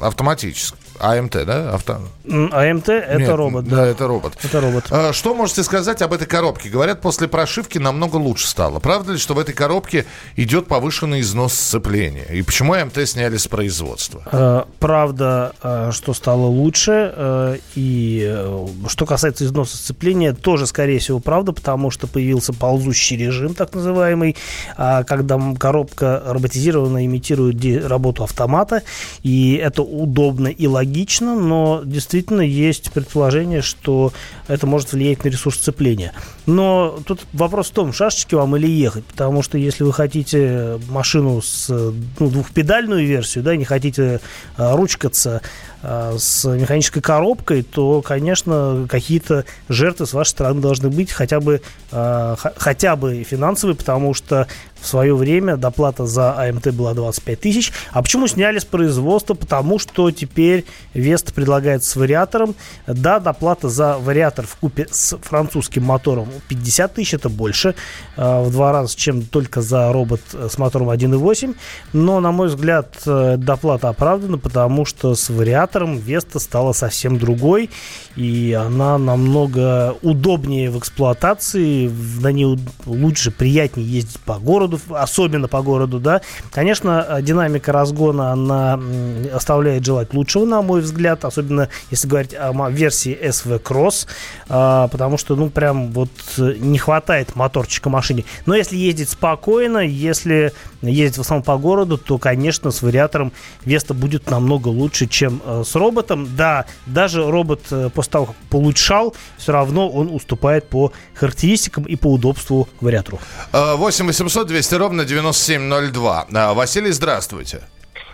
Автоматически. 0.00 0.76
АМТ, 0.98 1.32
да? 1.46 1.74
Авто... 1.74 2.00
АМТ 2.28 2.88
это 2.88 3.18
Нет, 3.18 3.28
робот, 3.30 3.64
да. 3.66 3.76
да. 3.76 3.86
это 3.86 4.06
робот. 4.06 4.32
Это 4.42 4.60
робот. 4.60 4.84
А, 4.90 5.12
Что 5.12 5.34
можете 5.34 5.62
сказать 5.62 6.02
об 6.02 6.12
этой 6.12 6.26
коробке? 6.26 6.68
Говорят, 6.68 7.00
после 7.00 7.28
прошивки 7.28 7.78
намного 7.78 8.16
лучше 8.16 8.46
стало. 8.46 8.78
Правда 8.78 9.12
ли, 9.12 9.18
что 9.18 9.34
в 9.34 9.38
этой 9.38 9.54
коробке 9.54 10.04
идет 10.36 10.66
повышенный 10.68 11.20
износ 11.20 11.54
сцепления? 11.54 12.24
И 12.32 12.42
почему 12.42 12.74
АМТ 12.74 13.08
сняли 13.08 13.36
с 13.36 13.46
производства? 13.48 14.22
Э, 14.30 14.62
Правда, 14.78 15.52
э, 15.62 15.90
что 15.92 16.14
стало 16.14 16.46
лучше. 16.46 17.12
э, 17.14 17.56
И 17.74 18.24
э, 18.30 18.66
что 18.88 19.06
касается 19.06 19.44
износа 19.44 19.76
сцепления, 19.76 20.32
тоже, 20.32 20.66
скорее 20.66 20.98
всего, 20.98 21.18
правда, 21.18 21.52
потому 21.52 21.90
что 21.90 22.06
появился 22.06 22.52
ползущий 22.52 23.16
режим, 23.16 23.54
так 23.54 23.74
называемый, 23.74 24.36
а, 24.76 25.02
когда 25.04 25.38
коробка 25.58 26.22
роботизированно 26.26 27.04
имитирует 27.04 27.56
работу 27.86 28.22
автомата. 28.24 28.82
И 29.22 29.54
это 29.54 29.82
удобно 29.82 30.48
и 30.48 30.66
логично, 30.66 30.81
но 31.34 31.82
действительно 31.84 32.42
есть 32.42 32.92
предположение, 32.92 33.62
что 33.62 34.12
это 34.48 34.66
может 34.66 34.92
влиять 34.92 35.24
на 35.24 35.28
ресурс 35.28 35.56
сцепления. 35.56 36.12
Но 36.46 36.98
тут 37.06 37.20
вопрос 37.32 37.70
в 37.70 37.72
том, 37.72 37.92
шашечки 37.92 38.34
вам 38.34 38.56
или 38.56 38.66
ехать, 38.68 39.04
потому 39.04 39.42
что 39.42 39.58
если 39.58 39.84
вы 39.84 39.92
хотите 39.92 40.80
машину 40.88 41.40
с 41.40 41.68
ну, 41.68 42.30
двухпедальную 42.30 43.06
версию, 43.06 43.44
да, 43.44 43.56
не 43.56 43.64
хотите 43.64 44.20
а, 44.56 44.76
ручкаться 44.76 45.40
а, 45.82 46.16
с 46.18 46.44
механической 46.48 47.00
коробкой, 47.00 47.62
то, 47.62 48.02
конечно, 48.02 48.86
какие-то 48.88 49.44
жертвы 49.68 50.06
с 50.06 50.12
вашей 50.12 50.30
стороны 50.30 50.60
должны 50.60 50.90
быть, 50.90 51.10
хотя 51.10 51.40
бы, 51.40 51.60
а, 51.90 52.36
хотя 52.56 52.96
бы 52.96 53.24
финансовые, 53.24 53.76
потому 53.76 54.14
что 54.14 54.46
в 54.82 54.86
свое 54.86 55.14
время 55.14 55.56
доплата 55.56 56.06
за 56.06 56.38
АМТ 56.38 56.74
была 56.74 56.92
25 56.92 57.40
тысяч. 57.40 57.72
А 57.92 58.02
почему 58.02 58.26
сняли 58.26 58.58
с 58.58 58.64
производства? 58.64 59.34
Потому 59.34 59.78
что 59.78 60.10
теперь 60.10 60.64
Веста 60.92 61.32
предлагает 61.32 61.84
с 61.84 61.94
вариатором. 61.94 62.56
Да, 62.86 63.20
доплата 63.20 63.68
за 63.68 63.96
вариатор 63.98 64.46
в 64.46 64.56
купе 64.56 64.88
с 64.90 65.16
французским 65.18 65.84
мотором 65.84 66.28
50 66.48 66.94
тысяч, 66.94 67.14
это 67.14 67.28
больше 67.28 67.74
э, 68.16 68.42
в 68.42 68.50
два 68.50 68.72
раза, 68.72 68.96
чем 68.96 69.22
только 69.22 69.62
за 69.62 69.92
робот 69.92 70.20
э, 70.34 70.48
с 70.50 70.58
мотором 70.58 70.90
1.8. 70.90 71.54
Но, 71.92 72.20
на 72.20 72.32
мой 72.32 72.48
взгляд, 72.48 72.96
э, 73.06 73.36
доплата 73.38 73.88
оправдана, 73.88 74.38
потому 74.38 74.84
что 74.84 75.14
с 75.14 75.30
вариатором 75.30 75.96
Веста 75.96 76.40
стала 76.40 76.72
совсем 76.72 77.18
другой. 77.18 77.70
И 78.16 78.52
она 78.52 78.98
намного 78.98 79.96
удобнее 80.02 80.70
в 80.70 80.78
эксплуатации, 80.78 81.90
на 82.20 82.32
ней 82.32 82.58
лучше, 82.84 83.30
приятнее 83.30 83.86
ездить 83.88 84.20
по 84.20 84.38
городу, 84.38 84.71
особенно 84.90 85.48
по 85.48 85.62
городу, 85.62 85.98
да. 85.98 86.20
Конечно, 86.50 87.04
э, 87.08 87.22
динамика 87.22 87.72
разгона, 87.72 88.32
она 88.32 88.80
оставляет 89.32 89.84
желать 89.84 90.14
лучшего, 90.14 90.44
на 90.44 90.62
мой 90.62 90.80
взгляд, 90.80 91.24
особенно 91.24 91.68
если 91.90 92.08
говорить 92.08 92.34
о 92.34 92.52
версии 92.70 93.16
SV 93.20 93.62
Cross, 93.62 94.06
а, 94.48 94.88
потому 94.88 95.18
что, 95.18 95.36
ну, 95.36 95.50
прям 95.50 95.92
вот 95.92 96.10
э, 96.38 96.54
не 96.58 96.78
хватает 96.78 97.36
моторчика 97.36 97.90
машине. 97.90 98.24
Но 98.46 98.54
если 98.54 98.76
ездить 98.76 99.10
спокойно, 99.10 99.78
если 99.78 100.52
ездить 100.82 101.18
в 101.18 101.20
основном 101.20 101.44
по 101.44 101.56
городу, 101.56 101.98
то, 101.98 102.18
конечно, 102.18 102.70
с 102.70 102.82
вариатором 102.82 103.32
Веста 103.64 103.94
будет 103.94 104.30
намного 104.30 104.68
лучше, 104.68 105.06
чем 105.06 105.40
э, 105.44 105.62
с 105.66 105.74
роботом. 105.74 106.28
Да, 106.36 106.66
даже 106.86 107.30
робот 107.30 107.62
после 107.94 108.10
того, 108.10 108.26
как 108.26 108.36
получшал, 108.50 109.14
все 109.38 109.52
равно 109.52 109.88
он 109.88 110.08
уступает 110.12 110.68
по 110.68 110.92
характеристикам 111.14 111.84
и 111.84 111.96
по 111.96 112.12
удобству 112.12 112.68
вариатору. 112.80 113.20
А, 113.52 113.76
8 113.76 114.06
800 114.06 114.46
200 114.46 114.61
ровно 114.70 115.04
9702. 115.04 116.26
А, 116.34 116.54
Василий, 116.54 116.90
здравствуйте. 116.92 117.62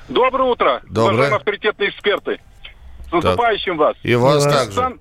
Доброе 0.08 0.44
утро, 0.44 0.80
Доброе. 0.84 1.14
уважаемые 1.14 1.36
авторитетные 1.38 1.90
эксперты. 1.90 2.40
С 3.08 3.12
наступающим 3.12 3.76
вас. 3.76 3.96
И 4.02 4.14
вас 4.14 4.44
Да. 4.44 4.52
также. 4.52 4.80
Nissan, 4.80 4.98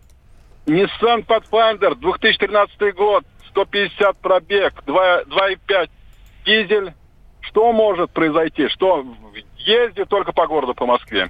Nissan 0.65 1.25
Pathfinder, 1.25 1.95
2013 1.95 2.91
год, 2.93 3.23
150 3.49 4.17
пробег, 4.17 4.73
2, 4.85 5.23
2,5 5.25 5.89
дизель. 6.45 6.93
Что 7.41 7.71
может 7.71 8.11
произойти? 8.11 8.67
Что 8.67 9.05
ездит 9.57 10.09
только 10.09 10.33
по 10.33 10.47
городу, 10.47 10.73
по 10.73 10.85
Москве? 10.85 11.29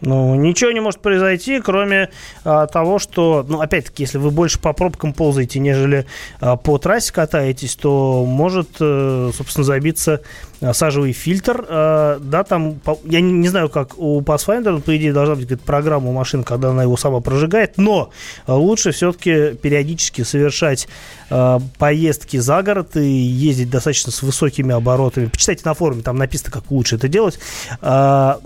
Ну, 0.00 0.36
ничего 0.36 0.70
не 0.70 0.80
может 0.80 1.00
произойти, 1.00 1.60
кроме 1.60 2.10
а, 2.44 2.66
того, 2.66 3.00
что, 3.00 3.44
ну, 3.48 3.60
опять-таки, 3.60 4.04
если 4.04 4.18
вы 4.18 4.30
больше 4.30 4.60
по 4.60 4.72
пробкам 4.72 5.12
ползаете, 5.12 5.58
нежели 5.58 6.06
а, 6.40 6.56
по 6.56 6.78
трассе 6.78 7.12
катаетесь, 7.12 7.74
то 7.74 8.24
может, 8.24 8.68
э, 8.78 9.30
собственно, 9.36 9.64
забиться 9.64 10.20
а, 10.60 10.72
сажевый 10.72 11.12
фильтр. 11.12 11.64
А, 11.68 12.18
да, 12.20 12.44
там, 12.44 12.74
по- 12.74 12.98
я 13.04 13.20
не, 13.20 13.32
не 13.32 13.48
знаю, 13.48 13.68
как 13.70 13.98
у 13.98 14.20
Pathfinder, 14.20 14.80
по 14.80 14.96
идее, 14.96 15.12
должна 15.12 15.34
быть 15.34 15.44
какая-то 15.44 15.64
программа 15.64 16.10
у 16.10 16.12
машины, 16.12 16.44
когда 16.44 16.70
она 16.70 16.84
его 16.84 16.96
сама 16.96 17.18
прожигает, 17.20 17.76
но 17.76 18.10
а, 18.46 18.54
лучше 18.54 18.92
все-таки 18.92 19.54
периодически 19.54 20.22
совершать 20.22 20.86
а, 21.28 21.60
поездки 21.76 22.36
за 22.36 22.62
город 22.62 22.96
и 22.96 23.04
ездить 23.04 23.70
достаточно 23.70 24.12
с 24.12 24.22
высокими 24.22 24.72
оборотами. 24.72 25.26
Почитайте 25.26 25.62
на 25.64 25.74
форуме, 25.74 26.02
там 26.02 26.16
написано, 26.16 26.52
как 26.52 26.70
лучше 26.70 26.94
это 26.94 27.08
делать. 27.08 27.40
А, 27.80 28.38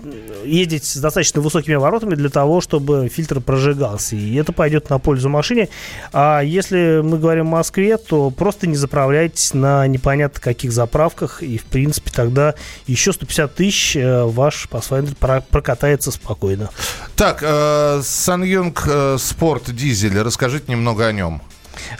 ездить 0.45 0.85
с 0.85 0.97
достаточно 0.97 1.42
высокими 1.43 1.75
оборотами 1.75 2.15
для 2.15 2.29
того, 2.29 2.61
чтобы 2.61 3.09
фильтр 3.09 3.39
прожигался. 3.39 4.15
И 4.15 4.35
это 4.35 4.51
пойдет 4.51 4.89
на 4.89 4.97
пользу 4.99 5.29
машине. 5.29 5.69
А 6.11 6.41
если 6.41 7.01
мы 7.03 7.19
говорим 7.19 7.47
о 7.47 7.57
Москве, 7.57 7.97
то 7.97 8.29
просто 8.31 8.65
не 8.67 8.75
заправляйтесь 8.75 9.53
на 9.53 9.85
непонятно 9.87 10.41
каких 10.41 10.71
заправках. 10.71 11.43
И, 11.43 11.57
в 11.57 11.65
принципе, 11.65 12.09
тогда 12.11 12.55
еще 12.87 13.13
150 13.13 13.55
тысяч 13.55 13.95
э, 13.95 14.23
ваш 14.23 14.67
Pathfinder 14.71 15.15
про- 15.15 15.41
прокатается 15.41 16.11
спокойно. 16.11 16.69
Так, 17.15 17.39
э, 17.41 18.01
Саньонг 18.03 18.83
э, 18.87 19.17
Спорт 19.19 19.73
Дизель. 19.73 20.19
Расскажите 20.21 20.71
немного 20.71 21.05
о 21.05 21.11
нем. 21.11 21.41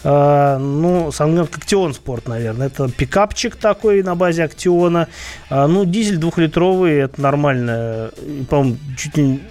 А, 0.03 0.57
ну, 0.57 1.11
Сангнет 1.11 1.55
Актион 1.55 1.93
Спорт, 1.93 2.27
наверное. 2.27 2.67
Это 2.67 2.89
пикапчик 2.89 3.55
такой 3.55 4.03
на 4.03 4.15
базе 4.15 4.43
Актиона. 4.43 5.07
А, 5.49 5.67
ну, 5.67 5.85
дизель 5.85 6.17
двухлитровый, 6.17 6.97
это 6.97 7.21
нормально. 7.21 8.11
По-моему, 8.49 8.77
чуть 8.97 9.17
ли... 9.17 9.41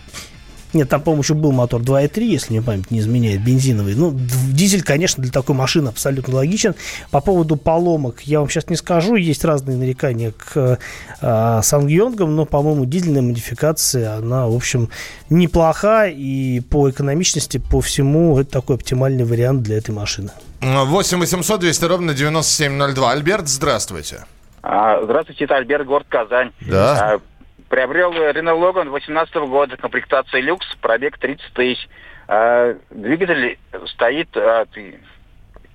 Нет, 0.73 0.89
там, 0.89 1.03
по-моему, 1.03 1.23
еще 1.23 1.35
был 1.35 1.53
мотор 1.53 1.83
2.3, 1.83 2.25
если 2.25 2.53
мне 2.53 2.63
память 2.63 2.91
не 2.91 3.01
изменяет, 3.01 3.45
бензиновый. 3.45 3.95
Ну, 3.95 4.13
дизель, 4.15 4.83
конечно, 4.83 5.23
для 5.23 5.33
такой 5.33 5.55
машины 5.55 5.89
абсолютно 5.89 6.37
логичен. 6.37 6.75
По 7.11 7.21
поводу 7.21 7.57
поломок 7.57 8.23
я 8.23 8.41
вам 8.41 8.49
сейчас 8.49 8.69
не 8.69 8.77
скажу. 8.77 9.17
Есть 9.17 9.45
разные 9.45 9.77
нарекания 9.77 10.33
к 10.33 10.79
э, 11.21 11.61
Сангьонгам, 11.63 12.35
но, 12.35 12.47
по-моему, 12.47 12.87
дизельная 12.87 13.23
модификация, 13.23 14.15
она, 14.17 14.47
в 14.47 14.55
общем, 14.55 14.89
неплоха. 15.29 16.07
И 16.07 16.61
по 16.61 16.89
экономичности, 16.91 17.59
по 17.59 17.81
всему, 17.81 18.39
это 18.39 18.51
такой 18.51 18.77
оптимальный 18.77 19.25
вариант 19.25 19.63
для 19.63 19.77
этой 19.79 19.91
машины. 19.91 20.31
8 20.61 21.19
800 21.19 21.61
200 21.61 21.85
ровно 21.85 22.15
9702. 22.15 23.11
Альберт, 23.11 23.49
здравствуйте. 23.49 24.25
А, 24.63 25.03
Здравствуйте, 25.03 25.45
это 25.45 25.57
Альберт, 25.57 25.87
город 25.87 26.07
Казань. 26.09 26.53
Да. 26.61 27.19
Приобрел 27.73 28.13
Renault 28.13 28.61
Logan 28.61 28.91
2018 28.91 29.35
года, 29.49 29.79
комплектация 29.79 30.43
люкс, 30.43 30.67
пробег 30.83 31.17
30 31.17 31.55
тысяч. 31.55 31.89
А, 32.29 32.77
Двигатель 32.91 33.59
стоит 33.87 34.37
от, 34.37 34.69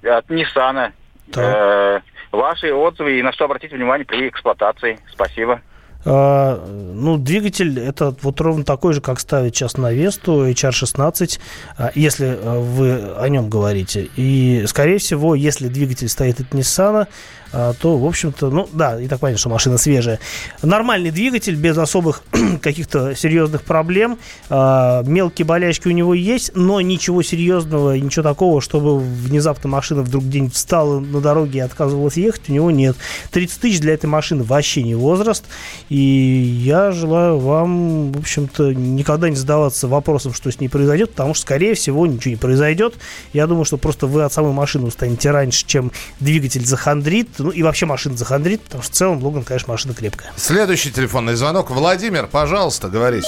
от 0.03 0.29
Nissan. 0.29 0.91
Э, 1.35 1.99
Ваши 2.31 2.71
отзывы 2.71 3.17
и 3.17 3.23
на 3.23 3.33
что 3.33 3.45
обратить 3.45 3.71
внимание 3.71 4.05
при 4.05 4.29
эксплуатации. 4.29 4.99
Спасибо. 5.11 5.59
А, 6.05 6.63
ну, 6.65 7.17
двигатель 7.17 7.79
это 7.79 8.15
вот 8.21 8.39
ровно 8.39 8.63
такой 8.63 8.93
же, 8.93 9.01
как 9.01 9.19
ставить 9.19 9.55
сейчас 9.55 9.77
на 9.77 9.91
Весту 9.91 10.47
HR16, 10.47 11.39
а, 11.77 11.91
если 11.95 12.37
а, 12.39 12.59
вы 12.59 13.13
о 13.17 13.27
нем 13.27 13.49
говорите. 13.49 14.07
И, 14.15 14.63
скорее 14.67 14.99
всего, 14.99 15.35
если 15.35 15.67
двигатель 15.67 16.07
стоит 16.07 16.39
от 16.39 16.53
Nissan, 16.53 17.07
то, 17.51 17.97
в 17.97 18.05
общем-то, 18.05 18.49
ну, 18.49 18.69
да, 18.73 19.01
и 19.01 19.07
так 19.07 19.19
понятно, 19.19 19.39
что 19.39 19.49
машина 19.49 19.77
свежая. 19.77 20.19
Нормальный 20.61 21.11
двигатель, 21.11 21.55
без 21.55 21.77
особых 21.77 22.23
каких-то 22.61 23.15
серьезных 23.15 23.63
проблем. 23.63 24.17
А, 24.49 25.03
Мелкие 25.03 25.45
болячки 25.45 25.87
у 25.87 25.91
него 25.91 26.13
есть, 26.13 26.51
но 26.55 26.81
ничего 26.81 27.21
серьезного, 27.23 27.97
ничего 27.97 28.23
такого, 28.23 28.61
чтобы 28.61 28.99
внезапно 28.99 29.69
машина 29.69 30.01
вдруг 30.01 30.23
где-нибудь 30.25 30.53
встала 30.53 30.99
на 30.99 31.21
дороге 31.21 31.59
и 31.59 31.61
отказывалась 31.61 32.17
ехать, 32.17 32.49
у 32.49 32.53
него 32.53 32.71
нет. 32.71 32.95
30 33.31 33.59
тысяч 33.59 33.79
для 33.79 33.93
этой 33.93 34.07
машины 34.07 34.43
вообще 34.43 34.83
не 34.83 34.95
возраст. 34.95 35.45
И 35.89 35.97
я 35.97 36.91
желаю 36.91 37.39
вам, 37.39 38.11
в 38.11 38.19
общем-то, 38.19 38.73
никогда 38.73 39.29
не 39.29 39.35
задаваться 39.35 39.87
вопросом, 39.87 40.33
что 40.33 40.51
с 40.51 40.59
ней 40.59 40.67
произойдет, 40.67 41.11
потому 41.11 41.33
что, 41.33 41.43
скорее 41.43 41.73
всего, 41.75 42.05
ничего 42.05 42.31
не 42.31 42.37
произойдет. 42.37 42.95
Я 43.33 43.47
думаю, 43.47 43.65
что 43.65 43.77
просто 43.77 44.07
вы 44.07 44.23
от 44.23 44.33
самой 44.33 44.53
машины 44.53 44.87
устанете 44.87 45.31
раньше, 45.31 45.65
чем 45.65 45.91
двигатель 46.19 46.65
захандрит, 46.65 47.29
ну 47.43 47.49
и 47.51 47.63
вообще 47.63 47.85
машина 47.85 48.17
захандрит, 48.17 48.61
потому 48.63 48.83
что 48.83 48.91
в 48.91 48.95
целом 48.95 49.23
Логан, 49.23 49.43
конечно, 49.43 49.71
машина 49.71 49.93
крепкая. 49.93 50.31
Следующий 50.35 50.91
телефонный 50.91 51.35
звонок. 51.35 51.69
Владимир, 51.69 52.27
пожалуйста, 52.27 52.87
говорите. 52.89 53.27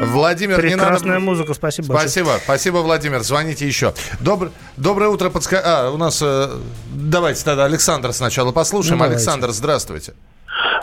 Владимир, 0.00 0.62
не 0.62 0.74
надо... 0.74 0.90
Прекрасная 0.90 1.18
музыка, 1.20 1.54
спасибо 1.54 1.88
большое. 1.88 2.08
Спасибо, 2.08 2.30
спасибо, 2.44 2.76
Владимир. 2.78 3.20
Звоните 3.20 3.66
еще. 3.66 3.94
Добр... 4.20 4.50
Доброе 4.76 5.08
утро, 5.08 5.30
подска... 5.30 5.62
А, 5.64 5.90
у 5.90 5.96
нас... 5.96 6.20
э, 6.22 6.48
Давайте 6.92 7.42
тогда 7.44 7.64
Александр 7.64 8.12
сначала 8.12 8.52
послушаем. 8.52 8.98
Ну, 8.98 9.04
давайте. 9.04 9.16
Александр, 9.22 9.50
здравствуйте. 9.52 10.12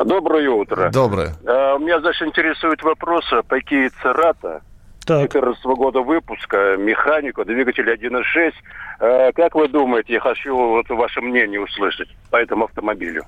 Доброе 0.03 0.49
утро. 0.49 0.89
Доброе. 0.89 1.35
Э, 1.43 1.77
Меня, 1.79 1.99
значит, 1.99 2.27
интересует 2.27 2.81
вопрос, 2.81 3.23
а 3.31 3.43
какие 3.43 3.91
Церата 4.01 4.61
2014 5.05 5.63
года 5.65 6.01
выпуска, 6.01 6.77
механику, 6.77 7.45
двигатель 7.45 7.89
1.6. 7.89 8.53
Э, 8.99 9.31
как 9.33 9.55
вы 9.55 9.67
думаете, 9.67 10.13
я 10.13 10.19
хочу 10.19 10.55
вот 10.55 10.89
ваше 10.89 11.21
мнение 11.21 11.59
услышать 11.59 12.09
по 12.29 12.37
этому 12.37 12.65
автомобилю? 12.65 13.23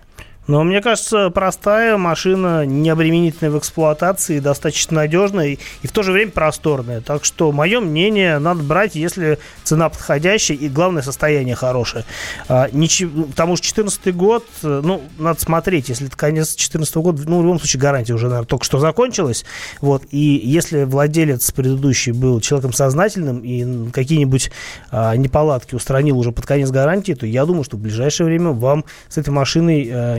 Но 0.47 0.63
мне 0.63 0.81
кажется, 0.81 1.29
простая 1.31 1.97
машина, 1.97 2.65
необременительная 2.65 3.51
в 3.51 3.57
эксплуатации, 3.57 4.39
достаточно 4.39 4.97
надежная 4.97 5.57
и, 5.81 5.87
в 5.87 5.91
то 5.91 6.03
же 6.03 6.11
время 6.11 6.31
просторная. 6.31 7.01
Так 7.01 7.25
что 7.25 7.51
мое 7.51 7.79
мнение 7.79 8.37
надо 8.37 8.63
брать, 8.63 8.95
если 8.95 9.39
цена 9.63 9.89
подходящая 9.89 10.57
и 10.57 10.69
главное 10.69 11.01
состояние 11.01 11.55
хорошее. 11.55 12.05
А, 12.47 12.69
ничего, 12.71 13.23
потому 13.23 13.55
что 13.55 13.63
2014 13.63 14.15
год, 14.15 14.45
ну, 14.61 15.01
надо 15.17 15.39
смотреть, 15.39 15.89
если 15.89 16.07
это 16.07 16.17
конец 16.17 16.49
2014 16.49 16.95
года, 16.97 17.23
ну, 17.25 17.39
в 17.39 17.43
любом 17.43 17.59
случае 17.59 17.81
гарантия 17.81 18.13
уже, 18.13 18.27
наверное, 18.27 18.47
только 18.47 18.65
что 18.65 18.79
закончилась. 18.79 19.45
Вот, 19.81 20.03
и 20.11 20.41
если 20.43 20.83
владелец 20.83 21.51
предыдущий 21.51 22.11
был 22.11 22.39
человеком 22.39 22.73
сознательным 22.73 23.39
и 23.39 23.89
какие-нибудь 23.91 24.51
а, 24.91 25.15
неполадки 25.15 25.73
устранил 25.73 26.19
уже 26.19 26.31
под 26.31 26.45
конец 26.45 26.69
гарантии, 26.69 27.13
то 27.13 27.25
я 27.25 27.45
думаю, 27.45 27.63
что 27.63 27.77
в 27.77 27.79
ближайшее 27.79 28.27
время 28.27 28.51
вам 28.51 28.85
с 29.09 29.17
этой 29.17 29.31
машиной 29.31 29.89
а, 29.91 30.17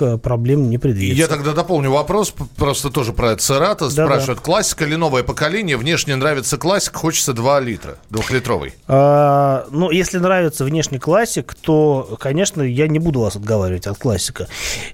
э, 0.00 0.18
проблем 0.18 0.70
не 0.70 0.78
предвидится. 0.78 1.18
Я 1.20 1.28
тогда 1.28 1.52
дополню 1.52 1.90
вопрос, 1.90 2.34
просто 2.56 2.90
тоже 2.90 3.12
про 3.12 3.36
Церата. 3.36 3.86
Да, 3.94 4.06
Спрашивают, 4.06 4.38
да. 4.38 4.44
классика 4.44 4.84
или 4.84 4.94
новое 4.94 5.22
поколение? 5.22 5.76
Внешне 5.76 6.16
нравится 6.16 6.56
классик, 6.58 6.96
хочется 6.96 7.32
2 7.32 7.60
литра, 7.60 7.96
двухлитровый. 8.10 8.74
А, 8.88 9.66
ну, 9.70 9.90
если 9.90 10.18
нравится 10.18 10.64
внешний 10.64 10.98
классик, 10.98 11.54
то, 11.54 12.16
конечно, 12.20 12.62
я 12.62 12.88
не 12.88 12.98
буду 12.98 13.20
вас 13.20 13.36
отговаривать 13.36 13.86
от 13.86 13.98
классика. 13.98 14.48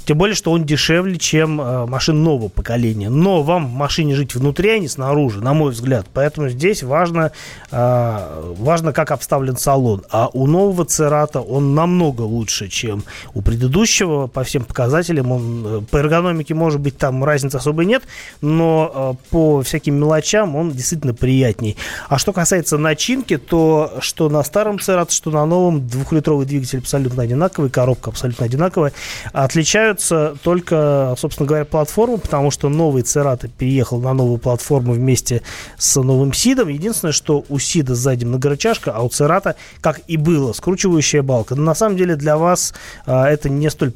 Тем 0.04 0.18
более, 0.18 0.34
что 0.34 0.52
он 0.52 0.64
дешевле, 0.64 1.16
чем 1.18 1.60
а, 1.60 1.86
машин 1.86 2.22
нового 2.22 2.48
поколения. 2.48 3.08
Но 3.08 3.42
вам 3.42 3.68
в 3.68 3.72
машине 3.72 4.14
жить 4.14 4.34
внутри, 4.34 4.70
а 4.70 4.78
не 4.78 4.88
снаружи, 4.88 5.40
на 5.40 5.54
мой 5.54 5.72
взгляд. 5.72 6.06
Поэтому 6.12 6.48
здесь 6.48 6.82
важно, 6.82 7.32
а, 7.70 8.52
важно 8.58 8.92
как 8.92 9.10
обставлен 9.10 9.56
салон. 9.56 10.02
А 10.10 10.28
у 10.32 10.46
нового 10.46 10.84
Церата 10.84 11.40
он 11.40 11.74
намного 11.74 12.22
лучше, 12.22 12.68
чем 12.68 13.04
у 13.34 13.42
предыдущего, 13.42 14.26
по 14.26 14.44
всем 14.52 14.64
показателям. 14.64 15.32
Он, 15.32 15.66
э, 15.66 15.80
по 15.90 15.96
эргономике, 15.96 16.54
может 16.54 16.80
быть, 16.80 16.98
там 16.98 17.24
разницы 17.24 17.56
особой 17.56 17.86
нет, 17.86 18.02
но 18.42 19.16
э, 19.18 19.28
по 19.30 19.62
всяким 19.62 19.94
мелочам 19.94 20.54
он 20.54 20.72
действительно 20.72 21.14
приятней. 21.14 21.76
А 22.08 22.18
что 22.18 22.34
касается 22.34 22.76
начинки, 22.76 23.38
то 23.38 23.94
что 24.00 24.28
на 24.28 24.42
старом 24.42 24.78
Церат, 24.78 25.10
что 25.10 25.30
на 25.30 25.46
новом 25.46 25.86
двухлитровый 25.88 26.44
двигатель 26.44 26.80
абсолютно 26.80 27.22
одинаковый, 27.22 27.70
коробка 27.70 28.10
абсолютно 28.10 28.44
одинаковая. 28.44 28.92
Отличаются 29.32 30.34
только, 30.42 31.14
собственно 31.16 31.46
говоря, 31.46 31.64
платформы, 31.64 32.18
потому 32.18 32.50
что 32.50 32.68
новый 32.68 33.02
Церат 33.02 33.46
переехал 33.56 34.00
на 34.00 34.12
новую 34.12 34.36
платформу 34.36 34.92
вместе 34.92 35.40
с 35.78 35.98
новым 35.98 36.34
Сидом. 36.34 36.68
Единственное, 36.68 37.12
что 37.12 37.44
у 37.48 37.58
Сида 37.58 37.94
сзади 37.94 38.26
многорычажка, 38.26 38.92
а 38.92 39.02
у 39.02 39.08
Церата, 39.08 39.56
как 39.80 40.00
и 40.08 40.18
было, 40.18 40.52
скручивающая 40.52 41.22
балка. 41.22 41.54
Но 41.54 41.62
на 41.62 41.74
самом 41.74 41.96
деле 41.96 42.16
для 42.16 42.36
вас 42.36 42.74
а, 43.06 43.28
это 43.28 43.48
не 43.48 43.70
столь 43.70 43.92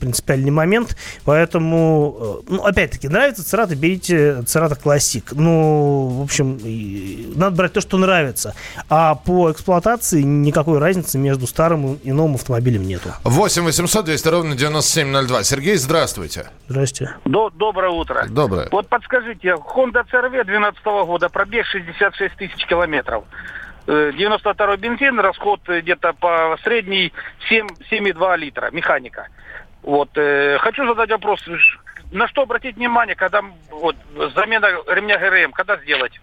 принципиальный 0.46 0.50
момент, 0.50 0.96
поэтому, 1.24 2.42
э, 2.46 2.52
ну, 2.54 2.64
опять-таки, 2.64 3.08
нравится 3.08 3.44
Церата, 3.44 3.74
берите 3.74 4.42
Церата 4.42 4.76
Классик. 4.76 5.32
Ну, 5.32 6.08
в 6.20 6.22
общем, 6.22 6.58
надо 7.36 7.56
брать 7.56 7.72
то, 7.72 7.80
что 7.80 7.98
нравится. 7.98 8.54
А 8.88 9.14
по 9.14 9.50
эксплуатации 9.50 10.22
никакой 10.22 10.78
разницы 10.78 11.18
между 11.18 11.46
старым 11.46 11.94
и 12.02 12.12
новым 12.12 12.34
автомобилем 12.34 12.82
нету. 12.82 13.10
8 13.24 13.64
800 13.64 14.04
200 14.04 14.28
ровно 14.28 14.54
9702. 14.56 15.44
Сергей, 15.44 15.76
здравствуйте. 15.76 16.46
Здрасте. 16.68 17.16
До, 17.24 17.50
доброе 17.50 17.90
утро. 17.90 18.26
Доброе. 18.28 18.68
Вот 18.70 18.88
подскажите, 18.88 19.48
Honda 19.48 20.04
CRV 20.10 20.44
2012 20.44 20.84
года, 20.84 21.28
пробег 21.28 21.66
66 21.66 22.36
тысяч 22.36 22.66
километров. 22.66 23.24
92 23.86 24.74
э, 24.74 24.76
бензин, 24.76 25.20
расход 25.20 25.60
где-то 25.68 26.12
по 26.14 26.56
средней 26.64 27.12
7,2 27.50 28.36
литра, 28.36 28.70
механика. 28.72 29.28
Вот, 29.86 30.10
э, 30.16 30.58
хочу 30.58 30.84
задать 30.84 31.10
вопрос, 31.10 31.40
на 32.10 32.26
что 32.26 32.42
обратить 32.42 32.74
внимание, 32.74 33.14
когда 33.14 33.40
вот, 33.70 33.94
замена 34.34 34.66
ремня 34.88 35.16
ГРМ, 35.16 35.52
когда 35.52 35.76
сделать? 35.76 36.20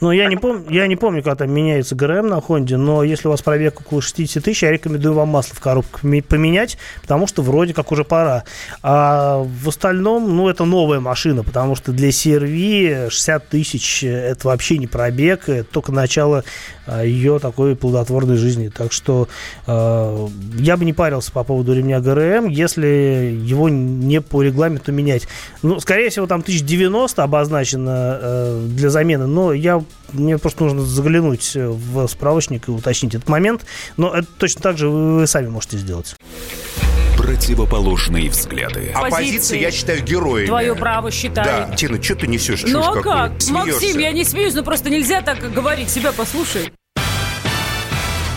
Ну, 0.00 0.10
я 0.10 0.26
не, 0.28 0.36
пом- 0.36 0.66
я 0.72 0.86
не 0.86 0.96
помню, 0.96 1.22
как 1.22 1.38
там 1.38 1.52
меняется 1.52 1.94
ГРМ 1.94 2.28
на 2.28 2.40
Хонде, 2.40 2.76
но 2.76 3.02
если 3.02 3.28
у 3.28 3.30
вас 3.30 3.42
пробег 3.42 3.80
около 3.80 4.02
60 4.02 4.42
тысяч, 4.42 4.62
я 4.62 4.70
рекомендую 4.70 5.14
вам 5.14 5.28
масло 5.28 5.54
в 5.54 5.60
коробку 5.60 6.00
поменять, 6.28 6.78
потому 7.02 7.26
что 7.26 7.42
вроде 7.42 7.74
как 7.74 7.92
уже 7.92 8.04
пора. 8.04 8.44
А 8.82 9.38
в 9.42 9.68
остальном, 9.68 10.36
ну, 10.36 10.48
это 10.48 10.64
новая 10.64 11.00
машина, 11.00 11.44
потому 11.44 11.76
что 11.76 11.92
для 11.92 12.08
CRV 12.08 13.10
60 13.10 13.48
тысяч– 13.48 14.04
это 14.04 14.48
вообще 14.48 14.78
не 14.78 14.86
пробег, 14.86 15.48
это 15.48 15.64
только 15.64 15.92
начало 15.92 16.44
а, 16.84 17.04
ее 17.04 17.38
такой 17.38 17.76
плодотворной 17.76 18.36
жизни. 18.36 18.68
Так 18.68 18.92
что 18.92 19.28
э, 19.66 20.28
я 20.58 20.76
бы 20.76 20.84
не 20.84 20.92
парился 20.92 21.30
по 21.30 21.44
поводу 21.44 21.74
ремня 21.74 22.00
ГРМ, 22.00 22.48
если 22.48 23.38
его 23.40 23.68
не 23.68 24.20
по 24.20 24.42
регламенту 24.42 24.90
менять. 24.90 25.28
Ну, 25.62 25.78
скорее 25.78 26.10
всего, 26.10 26.26
там 26.26 26.40
1090 26.40 27.22
обозначено 27.22 28.18
э, 28.20 28.66
для 28.70 28.90
замены, 28.90 29.26
но 29.26 29.52
я 29.62 29.82
мне 30.12 30.36
просто 30.38 30.64
нужно 30.64 30.82
заглянуть 30.82 31.52
в 31.54 32.06
справочник 32.08 32.68
и 32.68 32.70
уточнить 32.70 33.14
этот 33.14 33.28
момент. 33.28 33.64
Но 33.96 34.14
это 34.14 34.26
точно 34.38 34.60
так 34.60 34.78
же 34.78 34.88
вы, 34.88 35.20
вы 35.20 35.26
сами 35.26 35.48
можете 35.48 35.78
сделать. 35.78 36.16
Противоположные 37.16 38.28
взгляды. 38.28 38.90
Оппозиция, 38.94 39.60
я 39.60 39.70
считаю, 39.70 40.02
героями. 40.02 40.46
Твое 40.46 40.74
право 40.74 41.10
считаю. 41.10 41.68
Да. 41.68 41.76
Тина, 41.76 42.02
что 42.02 42.16
ты 42.16 42.26
несешь? 42.26 42.64
Ну 42.66 42.80
а 42.80 43.00
как? 43.00 43.40
Смеешься. 43.40 43.72
Максим, 43.72 43.98
я 43.98 44.12
не 44.12 44.24
смеюсь, 44.24 44.54
но 44.54 44.64
просто 44.64 44.90
нельзя 44.90 45.22
так 45.22 45.38
говорить. 45.52 45.88
Себя 45.88 46.12
послушай. 46.12 46.72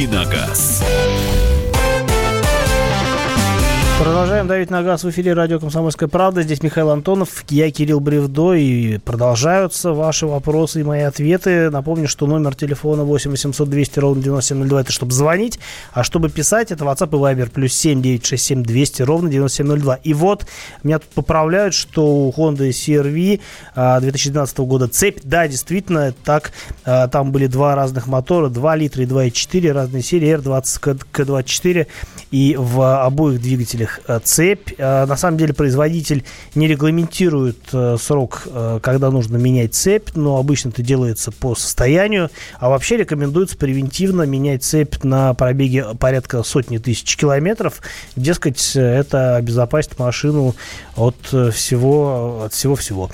«Давиногаз». 0.00 0.82
Продолжаем 4.40 4.58
давить 4.58 4.70
на 4.70 4.82
газ 4.82 5.04
в 5.04 5.10
эфире 5.10 5.34
радио 5.34 5.60
«Комсомольская 5.60 6.08
правда». 6.08 6.40
Здесь 6.40 6.62
Михаил 6.62 6.88
Антонов, 6.88 7.44
я 7.50 7.70
Кирилл 7.70 8.00
Бревдо. 8.00 8.54
И 8.54 8.96
продолжаются 8.96 9.92
ваши 9.92 10.26
вопросы 10.26 10.80
и 10.80 10.82
мои 10.82 11.02
ответы. 11.02 11.68
Напомню, 11.68 12.08
что 12.08 12.26
номер 12.26 12.54
телефона 12.54 13.04
8 13.04 13.32
800 13.32 13.68
200 13.68 13.98
ровно 13.98 14.22
9702 14.22 14.80
это 14.80 14.92
чтобы 14.92 15.12
звонить. 15.12 15.60
А 15.92 16.04
чтобы 16.04 16.30
писать, 16.30 16.72
это 16.72 16.86
WhatsApp 16.86 17.08
и 17.08 17.20
Viber. 17.20 17.50
Плюс 17.50 17.74
7 17.74 18.00
967 18.00 18.62
200 18.62 19.02
ровно 19.02 19.28
9702. 19.28 19.96
И 19.96 20.14
вот 20.14 20.46
меня 20.84 21.00
тут 21.00 21.10
поправляют, 21.10 21.74
что 21.74 22.06
у 22.06 22.30
Honda 22.30 22.70
CRV 22.70 23.40
2012 24.00 24.58
а, 24.58 24.62
года 24.62 24.88
цепь. 24.88 25.18
Да, 25.22 25.46
действительно, 25.48 26.14
так. 26.24 26.52
А, 26.86 27.08
там 27.08 27.30
были 27.30 27.46
два 27.46 27.74
разных 27.74 28.06
мотора. 28.06 28.48
2 28.48 28.76
литра 28.76 29.02
и 29.02 29.06
2,4. 29.06 29.70
Разные 29.70 30.02
серии 30.02 30.34
R20, 30.34 31.02
K24. 31.12 31.86
И 32.30 32.56
в 32.58 33.04
обоих 33.04 33.42
двигателях 33.42 34.00
э, 34.06 34.18
цепь. 34.30 34.72
Э, 34.78 35.06
на 35.06 35.16
самом 35.16 35.38
деле 35.38 35.52
производитель 35.52 36.24
не 36.54 36.68
регламентирует 36.68 37.58
э, 37.72 37.96
срок, 38.00 38.46
когда 38.82 39.10
нужно 39.10 39.36
менять 39.36 39.74
цепь, 39.74 40.10
но 40.14 40.36
обычно 40.36 40.68
это 40.68 40.82
делается 40.82 41.32
по 41.32 41.54
состоянию. 41.54 42.30
А 42.58 42.68
вообще 42.68 42.96
рекомендуется 42.96 43.56
превентивно 43.56 44.22
менять 44.22 44.62
цепь 44.62 45.02
на 45.02 45.34
пробеге 45.34 45.86
порядка 45.98 46.42
сотни 46.42 46.78
тысяч 46.78 47.16
километров. 47.16 47.80
Дескать, 48.16 48.72
это 48.74 49.36
обезопасит 49.36 49.98
машину 49.98 50.54
от 50.96 51.16
всего, 51.26 52.44
от 52.44 52.52
всего-всего. 52.52 53.10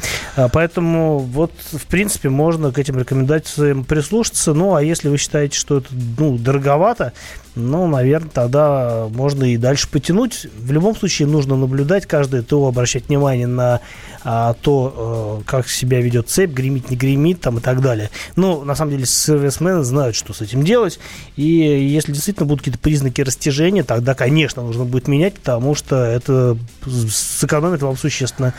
Поэтому 0.52 1.18
вот, 1.18 1.52
в 1.72 1.86
принципе, 1.86 2.28
можно 2.28 2.72
к 2.72 2.78
этим 2.78 2.98
рекомендациям 2.98 3.84
прислушаться. 3.84 4.54
Ну, 4.54 4.74
а 4.74 4.82
если 4.82 5.08
вы 5.08 5.16
считаете, 5.16 5.58
что 5.58 5.78
это 5.78 5.88
ну, 6.18 6.36
дороговато, 6.38 7.12
ну, 7.56 7.88
наверное, 7.88 8.30
тогда 8.30 9.08
можно 9.10 9.44
и 9.44 9.56
дальше 9.56 9.88
потянуть. 9.88 10.46
В 10.58 10.70
любом 10.72 10.94
случае 10.94 11.26
нужно 11.26 11.56
наблюдать 11.56 12.04
каждое 12.04 12.42
ТО, 12.42 12.68
обращать 12.68 13.08
внимание 13.08 13.46
на 13.46 13.80
а, 14.24 14.54
то, 14.54 14.94
а, 14.96 15.42
как 15.46 15.66
себя 15.68 16.02
ведет 16.02 16.28
цепь, 16.28 16.50
гремит, 16.50 16.90
не 16.90 16.96
гремит 16.96 17.40
там, 17.40 17.56
и 17.56 17.60
так 17.62 17.80
далее. 17.80 18.10
Ну, 18.36 18.62
на 18.62 18.74
самом 18.74 18.90
деле, 18.90 19.06
сервисмены 19.06 19.84
знают, 19.84 20.16
что 20.16 20.34
с 20.34 20.42
этим 20.42 20.64
делать. 20.64 21.00
И 21.36 21.44
если 21.44 22.12
действительно 22.12 22.44
будут 22.44 22.60
какие-то 22.60 22.78
признаки 22.78 23.22
растяжения, 23.22 23.84
тогда, 23.84 24.14
конечно, 24.14 24.62
нужно 24.62 24.84
будет 24.84 25.08
менять, 25.08 25.36
потому 25.36 25.74
что 25.74 25.96
это 25.96 26.58
сэкономит 26.84 27.80
вам 27.80 27.96
существенно 27.96 28.52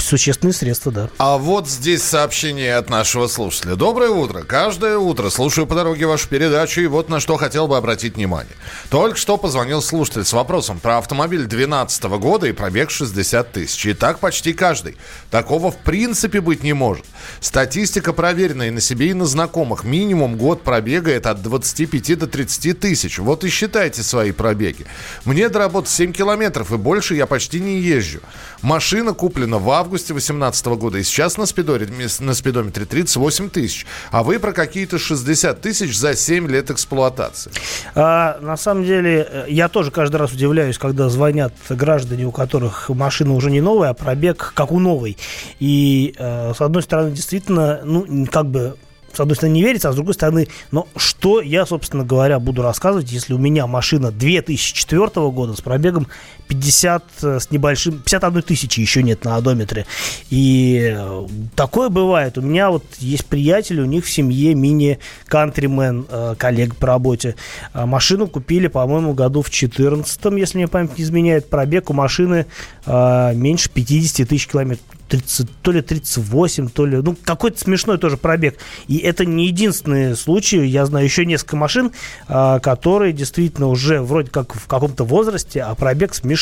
Существенные 0.00 0.52
средства, 0.52 0.92
да. 0.92 1.10
А 1.18 1.38
вот 1.38 1.68
здесь 1.68 2.02
сообщение 2.02 2.76
от 2.76 2.90
нашего 2.90 3.26
слушателя. 3.26 3.76
Доброе 3.76 4.10
утро. 4.10 4.42
Каждое 4.42 4.98
утро 4.98 5.30
слушаю 5.30 5.66
по 5.66 5.74
дороге 5.74 6.06
вашу 6.06 6.28
передачу, 6.28 6.80
и 6.80 6.86
вот 6.86 7.08
на 7.08 7.20
что 7.20 7.36
хотел 7.36 7.68
бы 7.68 7.76
обратить 7.76 8.16
внимание. 8.16 8.54
Только 8.90 9.16
что 9.16 9.36
позвонил 9.36 9.82
слушатель 9.82 10.24
с 10.24 10.32
вопросом 10.32 10.80
про 10.80 10.98
автомобиль 10.98 11.40
2012 11.46 12.04
года 12.04 12.46
и 12.46 12.52
пробег 12.52 12.90
60 12.90 13.52
тысяч. 13.52 13.86
И 13.86 13.94
так 13.94 14.18
почти 14.18 14.52
каждый. 14.52 14.96
Такого 15.30 15.70
в 15.70 15.76
принципе 15.78 16.40
быть 16.40 16.62
не 16.62 16.72
может. 16.72 17.04
Статистика 17.40 18.12
проверенная 18.12 18.70
на 18.70 18.80
себе 18.80 19.08
и 19.08 19.14
на 19.14 19.26
знакомых. 19.26 19.84
Минимум 19.84 20.36
год 20.36 20.62
пробега 20.62 21.10
это 21.10 21.30
от 21.30 21.42
25 21.42 22.18
до 22.18 22.26
30 22.26 22.80
тысяч. 22.80 23.18
Вот 23.18 23.44
и 23.44 23.48
считайте 23.48 24.02
свои 24.02 24.32
пробеги. 24.32 24.86
Мне 25.24 25.48
до 25.48 25.60
работы 25.60 25.88
7 25.90 26.12
километров, 26.12 26.72
и 26.72 26.76
больше 26.76 27.14
я 27.14 27.26
почти 27.26 27.60
не 27.60 27.80
езжу. 27.80 28.20
Машина 28.62 29.14
куплена 29.14 29.57
в 29.58 29.70
августе 29.70 30.12
2018 30.12 30.66
года, 30.66 30.98
и 30.98 31.02
сейчас 31.02 31.36
на, 31.36 31.46
спидоре, 31.46 31.88
на 32.20 32.34
спидометре 32.34 32.84
38 32.84 33.50
тысяч. 33.50 33.86
А 34.10 34.22
вы 34.22 34.38
про 34.38 34.52
какие-то 34.52 34.98
60 34.98 35.60
тысяч 35.60 35.96
за 35.96 36.14
7 36.14 36.48
лет 36.48 36.70
эксплуатации. 36.70 37.50
А, 37.94 38.38
на 38.40 38.56
самом 38.56 38.84
деле, 38.84 39.26
э, 39.30 39.44
я 39.48 39.68
тоже 39.68 39.90
каждый 39.90 40.16
раз 40.16 40.32
удивляюсь, 40.32 40.78
когда 40.78 41.08
звонят 41.08 41.52
граждане, 41.68 42.26
у 42.26 42.32
которых 42.32 42.88
машина 42.88 43.34
уже 43.34 43.50
не 43.50 43.60
новая, 43.60 43.90
а 43.90 43.94
пробег 43.94 44.52
как 44.54 44.72
у 44.72 44.78
новой. 44.78 45.16
И, 45.58 46.14
э, 46.16 46.52
с 46.56 46.60
одной 46.60 46.82
стороны, 46.82 47.10
действительно, 47.12 47.80
ну, 47.84 48.26
как 48.30 48.46
бы 48.46 48.76
с 49.12 49.20
одной 49.20 49.36
стороны, 49.36 49.54
не 49.54 49.62
верится, 49.62 49.88
а 49.88 49.92
с 49.92 49.96
другой 49.96 50.14
стороны, 50.14 50.48
но 50.70 50.86
что 50.96 51.40
я, 51.40 51.66
собственно 51.66 52.04
говоря, 52.04 52.38
буду 52.38 52.62
рассказывать, 52.62 53.10
если 53.10 53.32
у 53.32 53.38
меня 53.38 53.66
машина 53.66 54.12
2004 54.12 55.30
года 55.30 55.54
с 55.54 55.60
пробегом 55.60 56.06
50 56.48 57.04
э, 57.22 57.40
с 57.40 57.50
небольшим, 57.50 58.00
51 58.00 58.42
тысячи 58.42 58.80
еще 58.80 59.02
нет 59.02 59.24
на 59.24 59.36
одометре. 59.36 59.86
И 60.30 60.94
э, 60.96 61.26
такое 61.54 61.90
бывает. 61.90 62.38
У 62.38 62.40
меня 62.40 62.70
вот 62.70 62.84
есть 62.98 63.26
приятели, 63.26 63.80
у 63.80 63.84
них 63.84 64.04
в 64.04 64.10
семье 64.10 64.54
мини-кантримен, 64.54 66.06
э, 66.08 66.34
коллег 66.38 66.74
по 66.76 66.86
работе. 66.86 67.36
А 67.72 67.86
машину 67.86 68.26
купили, 68.26 68.66
по-моему, 68.68 69.12
году 69.12 69.42
в 69.42 69.50
14 69.50 70.18
если 70.38 70.58
мне 70.58 70.68
память 70.68 70.98
не 70.98 71.04
изменяет. 71.04 71.48
Пробег 71.48 71.90
у 71.90 71.92
машины 71.92 72.46
меньше 72.86 73.70
50 73.70 74.26
тысяч 74.28 74.46
километров. 74.48 74.84
30, 75.08 75.48
то 75.62 75.72
ли 75.72 75.80
38, 75.80 76.68
то 76.68 76.84
ли... 76.84 76.98
Ну, 76.98 77.16
какой-то 77.24 77.58
смешной 77.58 77.96
тоже 77.96 78.18
пробег. 78.18 78.58
И 78.88 78.98
это 78.98 79.24
не 79.24 79.46
единственный 79.46 80.14
случай. 80.16 80.66
Я 80.66 80.84
знаю 80.84 81.06
еще 81.06 81.24
несколько 81.24 81.56
машин, 81.56 81.92
которые 82.26 83.14
действительно 83.14 83.68
уже 83.68 84.02
вроде 84.02 84.30
как 84.30 84.54
в 84.54 84.66
каком-то 84.66 85.04
возрасте, 85.04 85.62
а 85.62 85.74
пробег 85.74 86.14
смешной. 86.14 86.37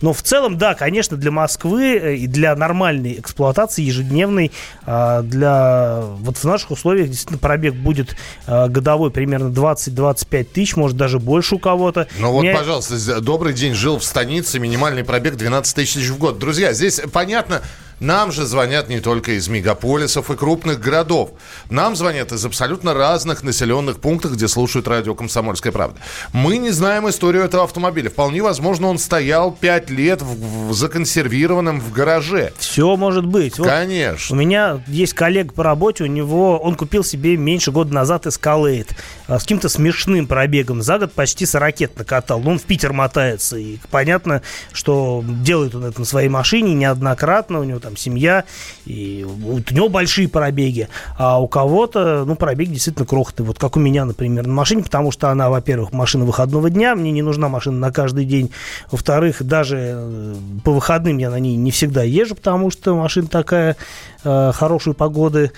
Но 0.00 0.12
в 0.12 0.22
целом, 0.22 0.58
да, 0.58 0.74
конечно, 0.74 1.16
для 1.16 1.30
Москвы 1.30 1.96
э, 1.96 2.14
и 2.16 2.26
для 2.26 2.56
нормальной 2.56 3.18
эксплуатации 3.18 3.82
ежедневной, 3.82 4.50
а, 4.84 5.22
для... 5.22 6.02
Вот 6.20 6.36
в 6.36 6.44
наших 6.44 6.70
условиях 6.72 7.08
действительно 7.08 7.38
пробег 7.38 7.74
будет 7.74 8.16
а, 8.46 8.68
годовой 8.68 9.10
примерно 9.10 9.48
20-25 9.48 10.44
тысяч, 10.44 10.76
может 10.76 10.96
даже 10.96 11.18
больше 11.18 11.56
у 11.56 11.58
кого-то. 11.58 12.08
Ну 12.18 12.32
вот, 12.32 12.42
Меня... 12.42 12.56
пожалуйста, 12.56 13.20
добрый 13.20 13.52
день, 13.52 13.74
жил 13.74 13.98
в 13.98 14.04
станице, 14.04 14.58
минимальный 14.58 15.04
пробег 15.04 15.36
12 15.36 15.74
тысяч 15.74 16.08
в 16.08 16.18
год. 16.18 16.38
Друзья, 16.38 16.72
здесь 16.72 17.00
понятно, 17.12 17.62
нам 18.00 18.32
же 18.32 18.44
звонят 18.44 18.88
не 18.88 19.00
только 19.00 19.32
из 19.32 19.48
мегаполисов 19.48 20.30
и 20.30 20.36
крупных 20.36 20.80
городов. 20.80 21.30
Нам 21.70 21.96
звонят 21.96 22.32
из 22.32 22.44
абсолютно 22.44 22.94
разных 22.94 23.42
населенных 23.42 24.00
пунктов, 24.00 24.32
где 24.32 24.48
слушают 24.48 24.86
радио 24.88 25.14
«Комсомольская 25.14 25.72
правда». 25.72 25.98
Мы 26.32 26.58
не 26.58 26.70
знаем 26.70 27.08
историю 27.08 27.44
этого 27.44 27.64
автомобиля. 27.64 28.10
Вполне 28.10 28.42
возможно, 28.42 28.88
он 28.88 28.98
стоял 28.98 29.52
5 29.52 29.90
лет 29.90 30.22
в, 30.22 30.68
в 30.68 30.74
законсервированном 30.74 31.80
в 31.80 31.92
гараже. 31.92 32.52
Все 32.58 32.96
может 32.96 33.26
быть. 33.26 33.58
Вот 33.58 33.68
Конечно. 33.68 34.36
У 34.36 34.38
меня 34.38 34.80
есть 34.86 35.14
коллега 35.14 35.52
по 35.52 35.64
работе, 35.64 36.04
у 36.04 36.06
него 36.06 36.58
он 36.58 36.74
купил 36.74 37.02
себе 37.02 37.36
меньше 37.36 37.72
года 37.72 37.92
назад 37.92 38.26
Escalade 38.26 38.88
с 39.36 39.42
каким-то 39.42 39.68
смешным 39.68 40.26
пробегом. 40.26 40.82
За 40.82 40.98
год 40.98 41.12
почти 41.12 41.44
40 41.44 41.98
накатал. 41.98 42.42
Он 42.48 42.58
в 42.58 42.62
Питер 42.62 42.92
мотается. 42.92 43.58
И 43.58 43.78
понятно, 43.90 44.42
что 44.72 45.22
делает 45.26 45.74
он 45.74 45.84
это 45.84 46.00
на 46.00 46.06
своей 46.06 46.28
машине 46.28 46.74
неоднократно. 46.74 47.60
У 47.60 47.64
него 47.64 47.78
там 47.78 47.96
семья, 47.96 48.44
и 48.86 49.24
у 49.24 49.58
него 49.72 49.88
большие 49.88 50.28
пробеги, 50.28 50.88
а 51.18 51.40
у 51.40 51.48
кого-то, 51.48 52.24
ну, 52.26 52.36
пробег 52.36 52.68
действительно 52.70 53.06
крохотный, 53.06 53.44
вот 53.44 53.58
как 53.58 53.76
у 53.76 53.80
меня, 53.80 54.04
например, 54.04 54.46
на 54.46 54.54
машине, 54.54 54.82
потому 54.82 55.10
что 55.10 55.28
она, 55.28 55.50
во-первых, 55.50 55.92
машина 55.92 56.24
выходного 56.24 56.70
дня, 56.70 56.94
мне 56.94 57.10
не 57.10 57.22
нужна 57.22 57.48
машина 57.48 57.78
на 57.78 57.92
каждый 57.92 58.24
день, 58.24 58.50
во-вторых, 58.90 59.42
даже 59.42 59.78
э, 59.78 60.34
по 60.64 60.72
выходным 60.72 61.18
я 61.18 61.30
на 61.30 61.38
ней 61.38 61.56
не 61.56 61.70
всегда 61.70 62.02
езжу, 62.02 62.34
потому 62.34 62.70
что 62.70 62.94
машина 62.94 63.28
такая, 63.28 63.76
э, 64.24 64.52
хорошей 64.54 64.94
погоды, 64.94 65.52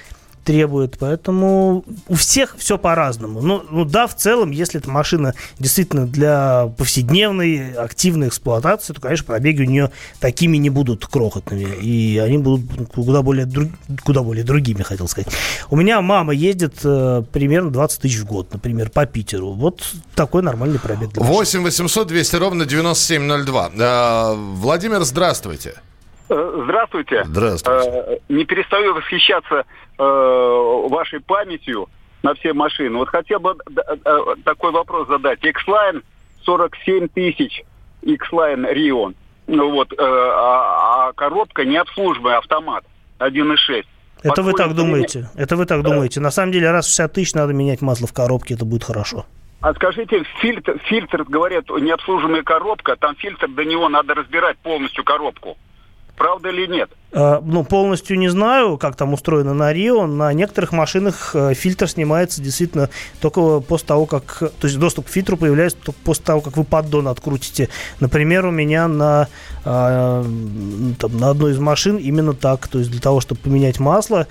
требует. 0.44 0.96
Поэтому 0.98 1.84
у 2.08 2.14
всех 2.14 2.56
все 2.58 2.78
по-разному. 2.78 3.40
Ну, 3.40 3.62
ну 3.70 3.84
да, 3.84 4.06
в 4.06 4.16
целом, 4.16 4.50
если 4.50 4.80
эта 4.80 4.90
машина 4.90 5.34
действительно 5.58 6.06
для 6.06 6.72
повседневной 6.76 7.72
активной 7.72 8.28
эксплуатации, 8.28 8.92
то, 8.92 9.00
конечно, 9.00 9.26
пробеги 9.26 9.62
у 9.62 9.66
нее 9.66 9.90
такими 10.18 10.56
не 10.56 10.70
будут 10.70 11.06
крохотными. 11.06 11.76
И 11.82 12.18
они 12.18 12.38
будут 12.38 12.88
куда 12.92 13.22
более, 13.22 13.48
куда 14.04 14.22
более 14.22 14.44
другими, 14.44 14.82
хотел 14.82 15.08
сказать. 15.08 15.32
У 15.70 15.76
меня 15.76 16.00
мама 16.00 16.32
ездит 16.32 16.74
э, 16.84 17.22
примерно 17.32 17.70
20 17.70 18.00
тысяч 18.00 18.18
в 18.18 18.26
год, 18.26 18.52
например, 18.52 18.90
по 18.90 19.06
Питеру. 19.06 19.52
Вот 19.52 19.82
такой 20.14 20.42
нормальный 20.42 20.78
пробег. 20.78 21.10
8 21.14 21.62
800 21.62 22.08
200 22.08 22.36
ровно 22.36 22.66
9702. 22.66 23.70
Э, 23.76 24.34
Владимир, 24.36 25.02
здравствуйте. 25.02 25.74
Э, 26.30 26.62
здравствуйте. 26.64 27.24
Здравствуйте. 27.24 27.88
Э, 27.90 28.18
не 28.28 28.44
перестаю 28.44 28.94
восхищаться 28.94 29.64
э, 29.98 30.86
вашей 30.88 31.20
памятью 31.20 31.88
на 32.22 32.34
все 32.34 32.52
машины. 32.52 32.98
Вот 32.98 33.08
хотел 33.08 33.40
бы 33.40 33.56
такой 34.44 34.70
вопрос 34.70 35.08
задать. 35.08 35.42
X-Line 35.42 36.02
47 36.44 37.08
тысяч, 37.08 37.64
X-Line 38.02 38.72
Rion. 38.72 39.14
Ну 39.48 39.70
вот, 39.72 39.92
а, 39.98 41.08
а 41.08 41.12
коробка 41.14 41.64
необслуживаемая, 41.64 42.38
автомат 42.38 42.84
1.6. 43.18 43.84
Это 44.22 44.42
вы 44.42 44.52
так 44.52 44.74
думаете? 44.74 45.28
Это 45.34 45.56
вы 45.56 45.64
так 45.64 45.82
думаете? 45.82 46.20
На 46.20 46.30
самом 46.30 46.52
деле, 46.52 46.70
раз 46.70 46.84
в 46.84 46.88
60 46.90 47.12
тысяч 47.12 47.34
надо 47.34 47.54
менять 47.54 47.80
масло 47.80 48.06
в 48.06 48.12
коробке, 48.12 48.54
это 48.54 48.64
будет 48.66 48.84
хорошо. 48.84 49.24
А 49.62 49.74
скажите, 49.74 50.22
фильтр, 50.40 50.78
фильтр, 50.84 51.24
говорят, 51.24 51.70
необслуживаемая 51.70 52.42
коробка, 52.42 52.96
там 52.96 53.16
фильтр, 53.16 53.48
до 53.48 53.64
него 53.64 53.88
надо 53.88 54.14
разбирать 54.14 54.58
полностью 54.58 55.02
коробку 55.04 55.56
правда 56.20 56.50
или 56.50 56.66
нет? 56.66 56.90
А, 57.12 57.42
ну, 57.44 57.64
полностью 57.64 58.18
не 58.18 58.28
знаю, 58.28 58.78
как 58.78 58.94
там 58.94 59.12
устроено 59.14 59.52
на 59.52 59.72
Рио. 59.72 60.06
На 60.06 60.32
некоторых 60.32 60.72
машинах 60.72 61.32
э, 61.34 61.54
фильтр 61.54 61.88
снимается 61.88 62.40
действительно 62.40 62.88
только 63.20 63.60
после 63.60 63.86
того, 63.88 64.06
как... 64.06 64.38
То 64.38 64.66
есть 64.66 64.78
доступ 64.78 65.06
к 65.06 65.10
фильтру 65.10 65.36
появляется 65.36 65.78
только 65.82 66.00
после 66.04 66.24
того, 66.24 66.40
как 66.40 66.56
вы 66.56 66.64
поддон 66.64 67.08
открутите. 67.08 67.68
Например, 67.98 68.46
у 68.46 68.52
меня 68.52 68.86
на, 68.86 69.28
а, 69.64 70.24
там, 70.98 71.16
на 71.18 71.30
одной 71.30 71.52
из 71.52 71.58
машин 71.58 71.96
именно 71.96 72.32
так. 72.32 72.68
То 72.68 72.78
есть 72.78 72.90
для 72.90 73.00
того, 73.00 73.20
чтобы 73.20 73.40
поменять 73.40 73.80
масло 73.80 74.28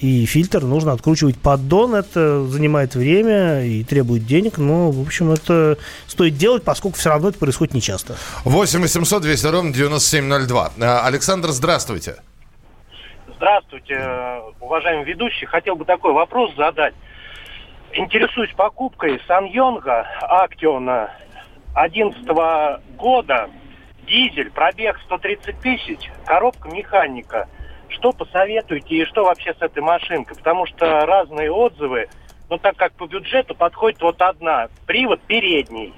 и 0.00 0.26
фильтр, 0.26 0.64
нужно 0.64 0.92
откручивать 0.92 1.38
поддон. 1.38 1.94
Это 1.94 2.44
занимает 2.46 2.96
время 2.96 3.64
и 3.64 3.84
требует 3.84 4.26
денег. 4.26 4.58
Но, 4.58 4.90
в 4.90 5.00
общем, 5.00 5.30
это 5.30 5.78
стоит 6.08 6.36
делать, 6.36 6.64
поскольку 6.64 6.98
все 6.98 7.10
равно 7.10 7.28
это 7.28 7.38
происходит 7.38 7.74
нечасто. 7.74 8.16
8 8.44 8.80
800 8.80 9.22
200 9.22 9.46
ровно 9.46 9.72
9702. 9.72 10.72
Александр, 11.04 11.50
здравствуйте. 11.50 12.07
Здравствуйте, 13.38 14.42
уважаемый 14.60 15.04
ведущий. 15.04 15.46
Хотел 15.46 15.76
бы 15.76 15.84
такой 15.84 16.12
вопрос 16.12 16.52
задать. 16.56 16.92
Интересуюсь 17.92 18.52
покупкой 18.54 19.20
Сан 19.28 19.44
Йонга 19.44 20.08
Актиона 20.22 21.14
2011 21.74 22.26
года. 22.96 23.48
дизель, 24.08 24.50
пробег 24.50 24.98
130 25.04 25.60
тысяч, 25.60 26.10
коробка 26.26 26.68
механика. 26.68 27.48
Что 27.88 28.10
посоветуете 28.10 28.96
и 28.96 29.04
что 29.04 29.22
вообще 29.22 29.54
с 29.54 29.62
этой 29.62 29.84
машинкой? 29.84 30.36
Потому 30.36 30.66
что 30.66 31.06
разные 31.06 31.52
отзывы, 31.52 32.08
но 32.50 32.58
так 32.58 32.74
как 32.76 32.92
по 32.94 33.06
бюджету 33.06 33.54
подходит 33.54 34.02
вот 34.02 34.20
одна, 34.20 34.66
привод 34.84 35.20
передний. 35.22 35.94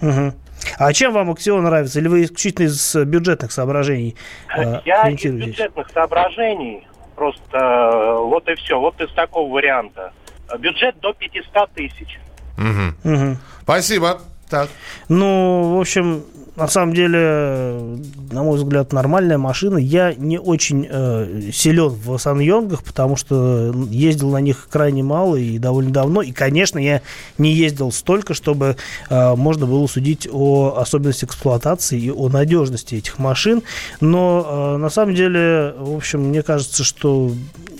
Угу. 0.00 0.32
А 0.78 0.92
чем 0.92 1.12
вам 1.12 1.30
Аксион 1.30 1.64
нравится? 1.64 1.98
Или 1.98 2.08
вы 2.08 2.24
исключительно 2.24 2.66
из 2.66 2.96
бюджетных 2.96 3.52
соображений 3.52 4.16
э, 4.56 4.80
Я 4.84 5.08
из 5.08 5.22
бюджетных 5.22 5.88
соображений 5.90 6.86
просто 7.16 7.56
э, 7.56 8.18
вот 8.18 8.48
и 8.48 8.54
все, 8.54 8.78
вот 8.78 9.00
из 9.00 9.12
такого 9.14 9.52
варианта. 9.52 10.12
Бюджет 10.58 10.98
до 11.00 11.12
500 11.12 11.70
тысяч. 11.72 12.18
Угу. 12.56 13.12
Угу. 13.12 13.36
Спасибо. 13.62 14.20
Так. 14.48 14.68
Ну, 15.08 15.76
в 15.76 15.80
общем, 15.80 16.22
на 16.58 16.66
самом 16.66 16.92
деле, 16.92 18.00
на 18.32 18.42
мой 18.42 18.56
взгляд, 18.56 18.92
нормальная 18.92 19.38
машина. 19.38 19.78
Я 19.78 20.12
не 20.14 20.40
очень 20.40 20.88
э, 20.90 21.50
силен 21.52 21.90
в 21.90 22.18
Сан-Йонгах, 22.18 22.82
потому 22.82 23.14
что 23.14 23.72
ездил 23.88 24.30
на 24.30 24.38
них 24.38 24.66
крайне 24.68 25.04
мало 25.04 25.36
и 25.36 25.58
довольно 25.58 25.92
давно. 25.92 26.20
И, 26.20 26.32
конечно, 26.32 26.80
я 26.80 27.00
не 27.38 27.52
ездил 27.52 27.92
столько, 27.92 28.34
чтобы 28.34 28.76
э, 29.08 29.34
можно 29.36 29.66
было 29.66 29.86
судить 29.86 30.28
о 30.30 30.74
особенности 30.78 31.26
эксплуатации 31.26 32.00
и 32.00 32.10
о 32.10 32.28
надежности 32.28 32.96
этих 32.96 33.20
машин. 33.20 33.62
Но, 34.00 34.74
э, 34.74 34.76
на 34.78 34.90
самом 34.90 35.14
деле, 35.14 35.74
в 35.78 35.96
общем, 35.96 36.22
мне 36.22 36.42
кажется, 36.42 36.82
что 36.82 37.30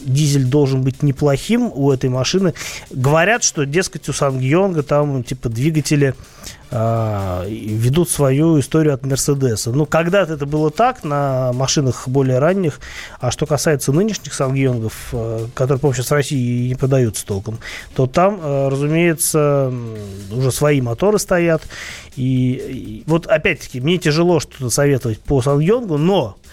дизель 0.05 0.45
должен 0.45 0.83
быть 0.83 1.03
неплохим 1.03 1.73
у 1.75 1.91
этой 1.91 2.11
машины. 2.11 2.55
Говорят, 2.91 3.43
что, 3.43 3.67
дескать, 3.67 4.09
у 4.09 4.13
Сан-Йонга 4.13 4.85
там, 4.85 5.25
типа, 5.25 5.49
двигатели 5.49 6.15
ведут 6.71 8.11
свою 8.11 8.61
историю 8.61 8.95
от 8.95 9.05
Мерседеса. 9.05 9.71
Ну, 9.71 9.87
когда-то 9.87 10.35
это 10.35 10.47
было 10.47 10.71
так 10.71 11.05
на 11.05 11.53
машинах 11.53 12.09
более 12.09 12.39
ранних, 12.39 12.81
а 13.21 13.31
что 13.31 13.47
касается 13.47 13.93
нынешних 13.93 14.35
Сангьонгов, 14.35 15.09
э, 15.13 15.47
которые, 15.55 15.81
по-моему, 15.81 15.97
сейчас 15.97 16.11
в 16.11 16.15
России 16.15 16.69
не 16.69 16.75
продаются 16.75 17.25
толком, 17.27 17.59
то 17.95 18.07
там, 18.07 18.41
э, 18.43 18.69
разумеется, 18.69 19.73
уже 20.31 20.53
свои 20.53 20.81
моторы 20.81 21.19
стоят. 21.19 21.63
И, 22.17 23.03
и 23.05 23.05
вот, 23.07 23.27
опять-таки, 23.27 23.81
мне 23.81 23.99
тяжело 23.99 24.41
что-то 24.41 24.71
советовать 24.71 25.21
по 25.21 25.41
Сангьонгу, 25.41 25.99
но 25.99 26.37
а, 26.37 26.48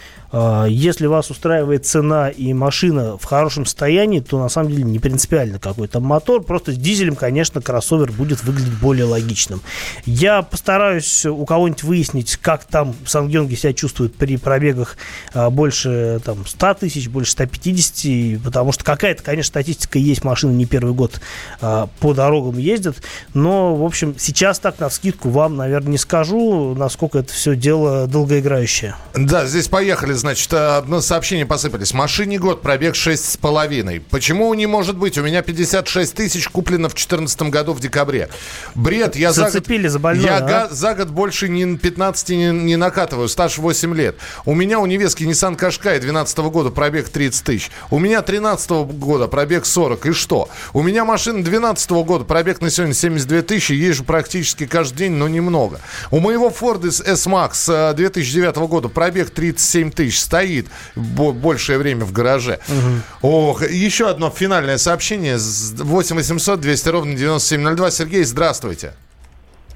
если 0.68 1.06
вас 1.06 1.30
устраивает 1.30 1.86
цена 1.86 2.30
и 2.30 2.52
машина 2.54 3.18
в 3.18 3.24
хорошем 3.24 3.66
состоянии, 3.66 4.20
то 4.20 4.38
на 4.38 4.50
самом 4.50 4.72
деле 4.72 4.84
не 4.84 5.00
принципиально 5.00 5.60
какой 5.60 5.88
там 5.88 6.04
мотор. 6.04 6.44
Просто 6.44 6.74
с 6.74 6.78
дизелем, 6.78 7.16
конечно, 7.16 7.62
кроссовер 7.62 8.12
будет 8.12 8.44
выглядеть 8.44 8.78
более 8.80 9.06
логичным. 9.06 9.62
Я 10.06 10.42
постараюсь 10.42 11.26
у 11.26 11.46
кого-нибудь 11.46 11.84
выяснить, 11.84 12.38
как 12.38 12.66
там 12.66 12.96
Сангьонги 13.06 13.56
себя 13.56 13.74
чувствуют 13.74 14.16
при 14.16 14.38
пробегах 14.38 14.98
а, 15.34 15.50
больше 15.50 16.20
там, 16.26 16.46
100 16.46 16.74
тысяч, 16.76 17.08
больше 17.08 17.32
150, 17.32 18.42
потому 18.44 18.72
что 18.74 18.84
какая-то, 18.84 19.24
конечно, 19.24 19.50
статистика 19.50 20.00
есть, 20.00 20.24
машины 20.24 20.52
не 20.52 20.66
первый 20.66 20.94
год 20.94 21.22
а, 21.62 21.88
по 22.00 22.14
дорогам 22.14 22.58
ездят, 22.58 22.98
но, 23.34 23.76
в 23.76 23.86
общем, 23.86 24.16
сейчас 24.18 24.60
так 24.60 24.80
на 24.80 24.90
скидку 24.90 25.30
вам, 25.30 25.56
наверное, 25.56 25.92
не 25.92 25.98
скажу, 25.98 26.76
насколько 26.76 27.20
это 27.20 27.32
все 27.32 27.56
дело 27.56 28.08
долгоиграющее. 28.08 28.96
Да, 29.14 29.46
здесь 29.46 29.68
поехали 29.68 29.95
значит, 29.96 30.54
одно 30.54 31.02
сообщение 31.02 31.46
посыпались. 31.46 31.94
Машине 31.94 32.40
год, 32.40 32.62
пробег 32.62 32.96
шесть 32.96 33.32
с 33.32 33.38
половиной. 33.38 34.00
Почему 34.00 34.54
не 34.54 34.66
может 34.66 34.98
быть? 34.98 35.18
У 35.18 35.24
меня 35.24 35.42
56 35.42 36.14
тысяч 36.14 36.48
куплено 36.48 36.90
в 36.90 36.94
2014 36.94 37.42
году 37.44 37.74
в 37.74 37.80
декабре. 37.80 38.30
Бред, 38.74 39.16
я 39.16 39.32
Зацепили 39.32 39.88
за 39.88 39.88
год, 39.88 39.92
за 39.94 40.00
больное, 40.00 40.26
я 40.26 40.66
а? 40.66 40.70
за 40.70 40.94
год 40.96 41.10
больше 41.10 41.50
не 41.50 41.78
15 41.78 42.30
не, 42.30 42.52
не 42.52 42.76
накатываю, 42.76 43.28
стаж 43.28 43.58
8 43.58 43.96
лет. 43.96 44.16
У 44.46 44.56
меня 44.56 44.80
у 44.80 44.86
невестки 44.86 45.24
Nissan 45.24 45.58
Qashqai 45.58 46.00
12 46.00 46.38
года 46.38 46.70
пробег 46.70 47.10
30 47.10 47.44
тысяч. 47.44 47.72
У 47.90 48.00
меня 48.00 48.22
13 48.22 48.70
года 48.70 49.28
пробег 49.28 49.66
40. 49.66 50.06
И 50.08 50.12
что? 50.14 50.50
У 50.74 50.82
меня 50.82 51.06
машина 51.06 51.44
12 51.44 51.92
года, 51.92 52.26
пробег 52.26 52.62
на 52.62 52.70
сегодня 52.70 52.94
72 52.94 53.42
тысячи, 53.42 53.74
езжу 53.74 54.04
практически 54.04 54.66
каждый 54.66 54.98
день, 54.98 55.12
но 55.14 55.28
немного. 55.28 55.80
У 56.12 56.20
моего 56.20 56.50
Ford 56.50 56.86
S-Max 56.88 57.94
2009 57.94 58.56
года 58.68 58.90
пробег 58.90 59.30
37 59.30 59.75
тысяч 59.84 60.16
тысяч 60.16 60.20
стоит 60.20 60.68
большее 60.96 61.78
время 61.78 62.06
в 62.06 62.12
гараже. 62.12 62.60
Угу. 62.68 63.30
Ох, 63.30 63.62
еще 63.70 64.10
одно 64.10 64.30
финальное 64.30 64.78
сообщение. 64.78 65.38
8 65.38 66.16
800 66.16 66.60
200 66.60 66.90
ровно 66.90 67.16
9702. 67.16 67.92
Сергей, 67.92 68.24
здравствуйте. 68.24 68.94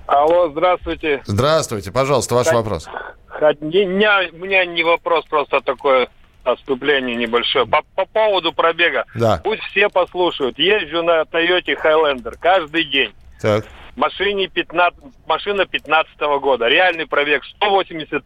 Алло, 0.08 0.50
здравствуйте. 0.50 1.22
Здравствуйте, 1.26 1.92
пожалуйста, 1.92 2.36
ваш 2.36 2.48
Хот... 2.48 2.56
вопрос. 2.56 2.90
Хот... 3.28 3.62
Не, 3.62 3.86
не, 3.86 4.32
у 4.32 4.38
меня 4.38 4.66
не 4.66 4.84
вопрос, 4.84 5.26
просто 5.26 5.62
такое 5.62 6.10
отступление 6.44 7.16
небольшое. 7.16 7.68
По, 7.68 7.84
по 7.96 8.06
поводу 8.06 8.52
пробега. 8.52 9.06
Да. 9.14 9.40
Пусть 9.44 9.62
все 9.64 9.88
послушают. 9.90 10.58
Езжу 10.58 11.04
на 11.04 11.22
Toyota 11.22 11.76
Highlander 11.84 12.34
каждый 12.40 12.86
день. 12.86 13.14
Так. 13.40 13.66
Машине 13.96 14.48
15, 14.48 15.00
машина 15.28 15.66
15 15.66 16.12
-го 16.20 16.40
года. 16.40 16.68
Реальный 16.68 17.06
пробег 17.06 17.44
180 17.58 18.24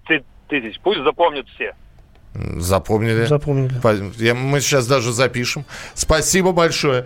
тысяч. 0.61 0.79
Пусть 0.83 1.01
запомнят 1.01 1.47
все. 1.55 1.75
Запомнили. 2.33 3.25
Запомнили. 3.25 3.73
Я, 4.23 4.35
мы 4.35 4.59
сейчас 4.61 4.87
даже 4.87 5.11
запишем. 5.11 5.65
Спасибо 5.93 6.51
большое. 6.51 7.05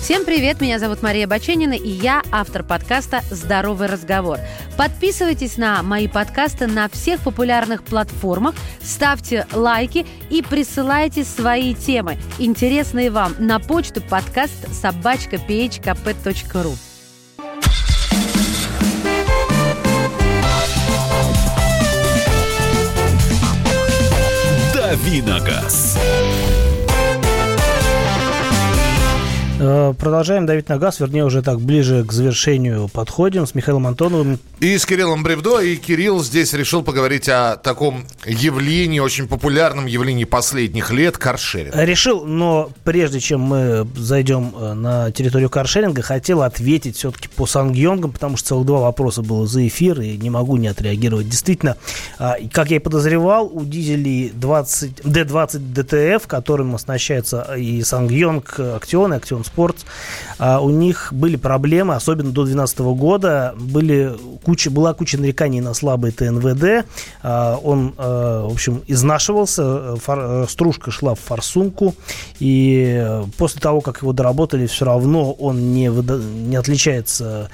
Всем 0.00 0.24
привет, 0.24 0.60
меня 0.60 0.78
зовут 0.80 1.02
Мария 1.02 1.28
Баченина, 1.28 1.74
и 1.74 1.88
я 1.88 2.22
автор 2.32 2.64
подкаста 2.64 3.20
«Здоровый 3.30 3.86
разговор». 3.86 4.38
Подписывайтесь 4.76 5.56
на 5.56 5.84
мои 5.84 6.08
подкасты 6.08 6.66
на 6.66 6.88
всех 6.88 7.20
популярных 7.20 7.84
платформах, 7.84 8.54
ставьте 8.80 9.46
лайки 9.52 10.06
и 10.30 10.42
присылайте 10.42 11.22
свои 11.22 11.74
темы, 11.74 12.16
интересные 12.38 13.10
вам, 13.10 13.34
на 13.38 13.60
почту 13.60 14.00
подкаст 14.00 14.72
собачка 14.72 15.36
phkp.ru. 15.36 16.89
Давиногаз. 25.10 25.98
Продолжаем 29.92 30.46
давить 30.46 30.68
на 30.68 30.78
газ, 30.78 31.00
вернее, 31.00 31.24
уже 31.24 31.42
так 31.42 31.60
ближе 31.60 32.04
к 32.04 32.12
завершению 32.12 32.88
подходим 32.88 33.46
с 33.46 33.54
Михаилом 33.54 33.86
Антоновым. 33.86 34.38
И 34.60 34.76
с 34.76 34.84
Кириллом 34.84 35.22
Бревдо. 35.22 35.60
И 35.60 35.76
Кирилл 35.76 36.22
здесь 36.22 36.52
решил 36.52 36.82
поговорить 36.82 37.28
о 37.28 37.56
таком 37.56 38.04
явлении, 38.26 38.98
очень 38.98 39.26
популярном 39.26 39.86
явлении 39.86 40.24
последних 40.24 40.90
лет– 40.90 41.16
каршеринг. 41.18 41.74
Решил, 41.74 42.24
но 42.24 42.70
прежде 42.84 43.20
чем 43.20 43.40
мы 43.40 43.86
зайдем 43.96 44.54
э, 44.56 44.74
на 44.74 45.10
территорию 45.12 45.48
каршеринга, 45.48 46.02
хотел 46.02 46.42
ответить 46.42 46.96
все-таки 46.96 47.28
по 47.28 47.46
Сангьонгам, 47.46 48.12
потому 48.12 48.36
что 48.36 48.48
целых 48.48 48.66
два 48.66 48.80
вопроса 48.80 49.22
было 49.22 49.46
за 49.46 49.66
эфир, 49.66 50.00
и 50.00 50.16
не 50.16 50.30
могу 50.30 50.56
не 50.56 50.68
отреагировать. 50.68 51.28
Действительно, 51.28 51.76
а, 52.18 52.36
как 52.52 52.70
я 52.70 52.76
и 52.76 52.80
подозревал, 52.80 53.50
у 53.52 53.64
дизелей 53.64 54.30
20, 54.34 55.00
D20 55.00 55.72
DTF, 55.74 56.26
которым 56.26 56.74
оснащается 56.74 57.54
и 57.56 57.82
Сангьонг 57.82 58.58
Актион, 58.58 59.14
и 59.14 59.16
Актион 59.16 59.44
Спорт, 59.44 59.79
а, 60.38 60.60
у 60.60 60.70
них 60.70 61.08
были 61.12 61.36
проблемы, 61.36 61.94
особенно 61.94 62.30
до 62.30 62.44
2012 62.44 62.78
года, 62.98 63.54
были 63.58 64.14
куча, 64.42 64.70
была 64.70 64.94
куча 64.94 65.18
нареканий 65.18 65.60
на 65.60 65.74
слабый 65.74 66.12
ТНВД, 66.12 66.86
а, 67.22 67.56
он, 67.56 67.94
а, 67.98 68.46
в 68.48 68.52
общем, 68.52 68.82
изнашивался, 68.86 69.96
фор, 69.96 70.48
стружка 70.48 70.90
шла 70.90 71.14
в 71.14 71.20
форсунку, 71.20 71.94
и 72.38 73.22
после 73.36 73.60
того, 73.60 73.80
как 73.80 74.02
его 74.02 74.12
доработали, 74.12 74.66
все 74.66 74.84
равно 74.86 75.32
он 75.32 75.72
не, 75.72 75.90
выда, 75.90 76.16
не 76.18 76.56
отличается 76.56 77.50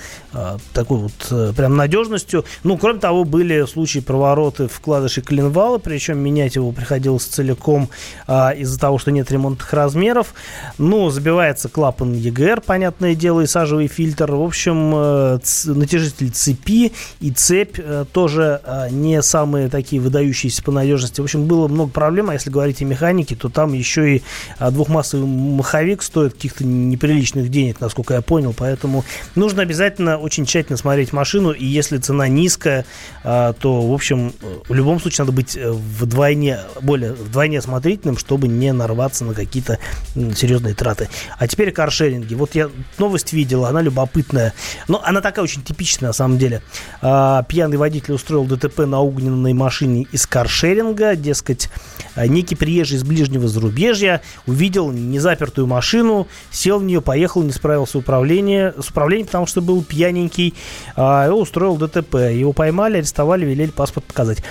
такой 0.72 0.98
вот 0.98 1.54
прям 1.56 1.76
надежностью. 1.76 2.44
Ну, 2.62 2.76
кроме 2.76 3.00
того, 3.00 3.24
были 3.24 3.66
случаи 3.66 4.00
провороты 4.00 4.68
вкладышей 4.68 5.22
коленвала, 5.22 5.78
причем 5.78 6.18
менять 6.18 6.56
его 6.56 6.72
приходилось 6.72 7.24
целиком 7.24 7.88
из-за 8.28 8.78
того, 8.78 8.98
что 8.98 9.10
нет 9.10 9.30
ремонтных 9.30 9.72
размеров. 9.72 10.34
Ну, 10.78 11.08
забивается 11.10 11.68
клапан 11.68 12.12
ЕГР, 12.16 12.62
понятное 12.62 13.14
дело, 13.14 13.42
и 13.42 13.46
сажевый 13.46 13.86
фильтр. 13.88 14.32
В 14.32 14.42
общем, 14.42 14.92
э, 14.94 15.38
натяжитель 15.66 16.30
цепи 16.30 16.92
и 17.20 17.30
цепь 17.30 17.78
э, 17.78 18.04
тоже 18.12 18.60
э, 18.64 18.88
не 18.90 19.22
самые 19.22 19.68
такие 19.68 20.00
выдающиеся 20.00 20.62
по 20.62 20.72
надежности. 20.72 21.20
В 21.20 21.24
общем, 21.24 21.46
было 21.46 21.68
много 21.68 21.90
проблем, 21.90 22.30
а 22.30 22.32
если 22.32 22.50
говорить 22.50 22.82
о 22.82 22.84
механике, 22.84 23.36
то 23.36 23.48
там 23.48 23.72
еще 23.72 24.16
и 24.16 24.22
двухмассовый 24.58 25.26
маховик 25.26 26.02
стоит 26.02 26.34
каких-то 26.34 26.64
неприличных 26.64 27.50
денег, 27.50 27.80
насколько 27.80 28.14
я 28.14 28.22
понял. 28.22 28.54
Поэтому 28.56 29.04
нужно 29.34 29.62
обязательно 29.62 30.18
очень 30.18 30.46
тщательно 30.46 30.76
смотреть 30.76 31.12
машину, 31.12 31.52
и 31.52 31.64
если 31.64 31.98
цена 31.98 32.28
низкая, 32.28 32.84
то, 33.22 33.54
в 33.60 33.92
общем, 33.92 34.32
в 34.68 34.74
любом 34.74 35.00
случае 35.00 35.24
надо 35.24 35.32
быть 35.36 35.56
вдвойне, 35.56 36.60
более 36.80 37.12
вдвойне 37.12 37.58
осмотрительным, 37.58 38.16
чтобы 38.16 38.48
не 38.48 38.72
нарваться 38.72 39.24
на 39.24 39.34
какие-то 39.34 39.78
серьезные 40.14 40.74
траты. 40.74 41.08
А 41.38 41.46
теперь 41.46 41.72
каршеринге. 42.06 42.36
Вот 42.36 42.54
я 42.54 42.70
новость 42.98 43.32
видел, 43.32 43.64
она 43.64 43.82
любопытная. 43.82 44.52
Но 44.88 45.02
она 45.04 45.20
такая 45.20 45.44
очень 45.44 45.62
типичная 45.62 46.10
на 46.10 46.12
самом 46.12 46.38
деле. 46.38 46.62
А, 47.02 47.42
пьяный 47.42 47.76
водитель 47.76 48.14
устроил 48.14 48.44
ДТП 48.44 48.80
на 48.80 49.00
угнанной 49.00 49.52
машине 49.52 50.06
из 50.12 50.26
каршеринга. 50.26 51.16
Дескать, 51.16 51.68
а, 52.14 52.26
некий 52.26 52.54
приезжий 52.54 52.96
из 52.96 53.04
ближнего 53.04 53.48
зарубежья 53.48 54.22
увидел 54.46 54.90
незапертую 54.90 55.66
машину, 55.66 56.28
сел 56.50 56.78
в 56.78 56.84
нее, 56.84 57.00
поехал, 57.00 57.42
не 57.42 57.52
справился 57.52 57.98
управление, 57.98 58.74
с 58.80 58.88
управлением, 58.88 59.26
потому 59.26 59.46
что 59.46 59.60
был 59.60 59.82
пьяненький, 59.82 60.54
а, 60.96 61.26
и 61.26 61.30
устроил 61.30 61.76
ДТП. 61.76 62.14
Его 62.14 62.52
поймали, 62.52 62.98
арестовали, 62.98 63.44
велели 63.44 63.70
паспорт 63.70 64.06
показать. 64.06 64.42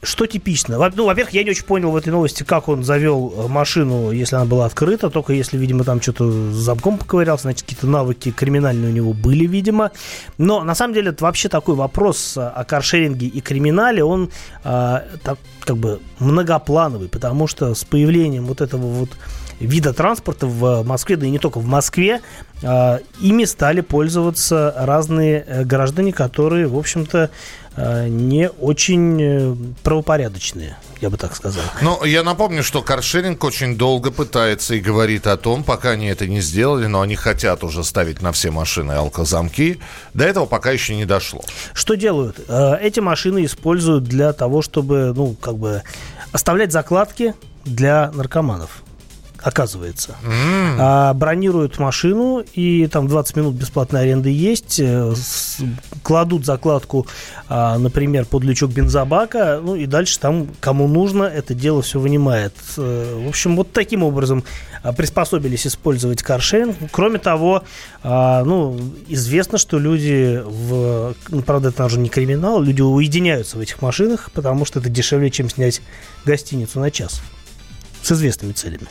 Что 0.00 0.26
типично? 0.26 0.78
Ну, 0.94 1.06
во-первых, 1.06 1.34
я 1.34 1.42
не 1.42 1.50
очень 1.50 1.64
понял 1.64 1.90
в 1.90 1.96
этой 1.96 2.10
новости, 2.10 2.44
как 2.44 2.68
он 2.68 2.84
завел 2.84 3.34
э, 3.36 3.48
машину, 3.48 4.12
если 4.12 4.36
она 4.36 4.44
была 4.44 4.66
открыта, 4.66 5.10
только 5.10 5.32
если, 5.32 5.58
видимо, 5.58 5.82
там 5.82 6.00
что-то 6.00 6.30
с 6.30 6.54
замком 6.54 6.98
поковырялся, 6.98 7.42
значит, 7.42 7.62
какие-то 7.62 7.88
навыки 7.88 8.30
криминальные 8.30 8.90
у 8.90 8.94
него 8.94 9.12
были, 9.12 9.44
видимо. 9.44 9.90
Но, 10.36 10.62
на 10.62 10.76
самом 10.76 10.94
деле, 10.94 11.10
это 11.10 11.24
вообще 11.24 11.48
такой 11.48 11.74
вопрос 11.74 12.34
о 12.36 12.64
каршеринге 12.64 13.26
и 13.26 13.40
криминале, 13.40 14.04
он 14.04 14.30
а, 14.62 15.04
так, 15.24 15.38
как 15.64 15.76
бы 15.76 16.00
многоплановый, 16.20 17.08
потому 17.08 17.48
что 17.48 17.74
с 17.74 17.84
появлением 17.84 18.46
вот 18.46 18.60
этого 18.60 18.86
вот 18.86 19.10
вида 19.58 19.92
транспорта 19.92 20.46
в 20.46 20.84
Москве, 20.84 21.16
да 21.16 21.26
и 21.26 21.30
не 21.30 21.40
только 21.40 21.58
в 21.58 21.66
Москве, 21.66 22.20
а, 22.62 23.00
ими 23.20 23.44
стали 23.44 23.80
пользоваться 23.80 24.72
разные 24.76 25.44
э, 25.44 25.64
граждане, 25.64 26.12
которые, 26.12 26.68
в 26.68 26.78
общем-то, 26.78 27.30
Э, 27.67 27.67
не 28.08 28.48
очень 28.48 29.22
э, 29.22 29.54
правопорядочные, 29.82 30.76
я 31.00 31.10
бы 31.10 31.16
так 31.16 31.36
сказал. 31.36 31.62
Но 31.80 32.04
я 32.04 32.22
напомню, 32.22 32.62
что 32.62 32.82
каршеринг 32.82 33.42
очень 33.44 33.76
долго 33.76 34.10
пытается 34.10 34.74
и 34.74 34.80
говорит 34.80 35.26
о 35.26 35.36
том, 35.36 35.62
пока 35.62 35.90
они 35.90 36.06
это 36.06 36.26
не 36.26 36.40
сделали, 36.40 36.86
но 36.86 37.00
они 37.00 37.14
хотят 37.14 37.62
уже 37.62 37.84
ставить 37.84 38.20
на 38.20 38.32
все 38.32 38.50
машины 38.50 38.92
алкозамки. 38.92 39.78
До 40.14 40.24
этого 40.24 40.46
пока 40.46 40.70
еще 40.72 40.96
не 40.96 41.04
дошло. 41.04 41.42
Что 41.72 41.94
делают? 41.94 42.40
Э, 42.48 42.76
эти 42.80 43.00
машины 43.00 43.44
используют 43.44 44.04
для 44.04 44.32
того, 44.32 44.62
чтобы, 44.62 45.12
ну, 45.14 45.34
как 45.40 45.56
бы 45.56 45.82
оставлять 46.32 46.72
закладки 46.72 47.34
для 47.64 48.10
наркоманов 48.12 48.82
оказывается. 49.42 50.16
Mm. 50.22 50.76
А, 50.78 51.14
бронируют 51.14 51.78
машину, 51.78 52.44
и 52.54 52.86
там 52.86 53.08
20 53.08 53.36
минут 53.36 53.54
бесплатной 53.54 54.02
аренды 54.02 54.30
есть. 54.30 54.80
Э, 54.80 55.12
с, 55.14 55.58
кладут 56.02 56.44
закладку, 56.44 57.06
а, 57.48 57.78
например, 57.78 58.24
под 58.24 58.44
лючок 58.44 58.70
бензобака, 58.70 59.60
ну 59.62 59.74
и 59.74 59.86
дальше 59.86 60.18
там, 60.18 60.48
кому 60.60 60.88
нужно, 60.88 61.24
это 61.24 61.54
дело 61.54 61.82
все 61.82 62.00
вынимает. 62.00 62.54
А, 62.76 63.24
в 63.24 63.28
общем, 63.28 63.56
вот 63.56 63.72
таким 63.72 64.02
образом 64.02 64.44
а, 64.82 64.92
приспособились 64.92 65.66
использовать 65.66 66.22
каршеринг. 66.22 66.76
Кроме 66.90 67.18
того, 67.18 67.62
а, 68.02 68.44
ну, 68.44 68.78
известно, 69.08 69.58
что 69.58 69.78
люди, 69.78 70.42
в, 70.44 71.14
ну, 71.28 71.42
правда, 71.42 71.68
это 71.68 71.84
уже 71.84 71.98
не 71.98 72.08
криминал, 72.08 72.60
люди 72.62 72.82
уединяются 72.82 73.58
в 73.58 73.60
этих 73.60 73.82
машинах, 73.82 74.30
потому 74.32 74.64
что 74.64 74.80
это 74.80 74.88
дешевле, 74.88 75.30
чем 75.30 75.48
снять 75.50 75.80
гостиницу 76.24 76.80
на 76.80 76.90
час 76.90 77.22
с 78.02 78.12
известными 78.12 78.52
целями. 78.52 78.86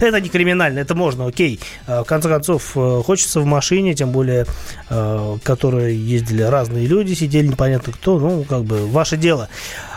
Это 0.00 0.20
не 0.20 0.28
криминально, 0.28 0.78
это 0.78 0.94
можно, 0.94 1.26
окей. 1.26 1.60
А, 1.86 2.04
в 2.04 2.06
конце 2.06 2.28
концов, 2.28 2.72
э, 2.76 3.02
хочется 3.04 3.40
в 3.40 3.44
машине, 3.44 3.94
тем 3.94 4.10
более, 4.10 4.46
э, 4.90 5.38
которые 5.42 5.96
ездили 5.96 6.42
разные 6.42 6.86
люди, 6.86 7.14
сидели 7.14 7.46
непонятно 7.46 7.92
кто, 7.92 8.18
ну, 8.18 8.44
как 8.44 8.64
бы, 8.64 8.86
ваше 8.86 9.16
дело. 9.16 9.48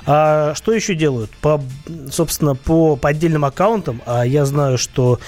А 0.05 0.53
что 0.55 0.71
еще 0.71 0.95
делают? 0.95 1.29
По, 1.41 1.61
собственно, 2.11 2.55
по 2.55 2.95
поддельным 2.95 3.43
аккаунтам, 3.43 4.01
а 4.05 4.23
я 4.23 4.45
знаю, 4.45 4.77
что 4.77 5.19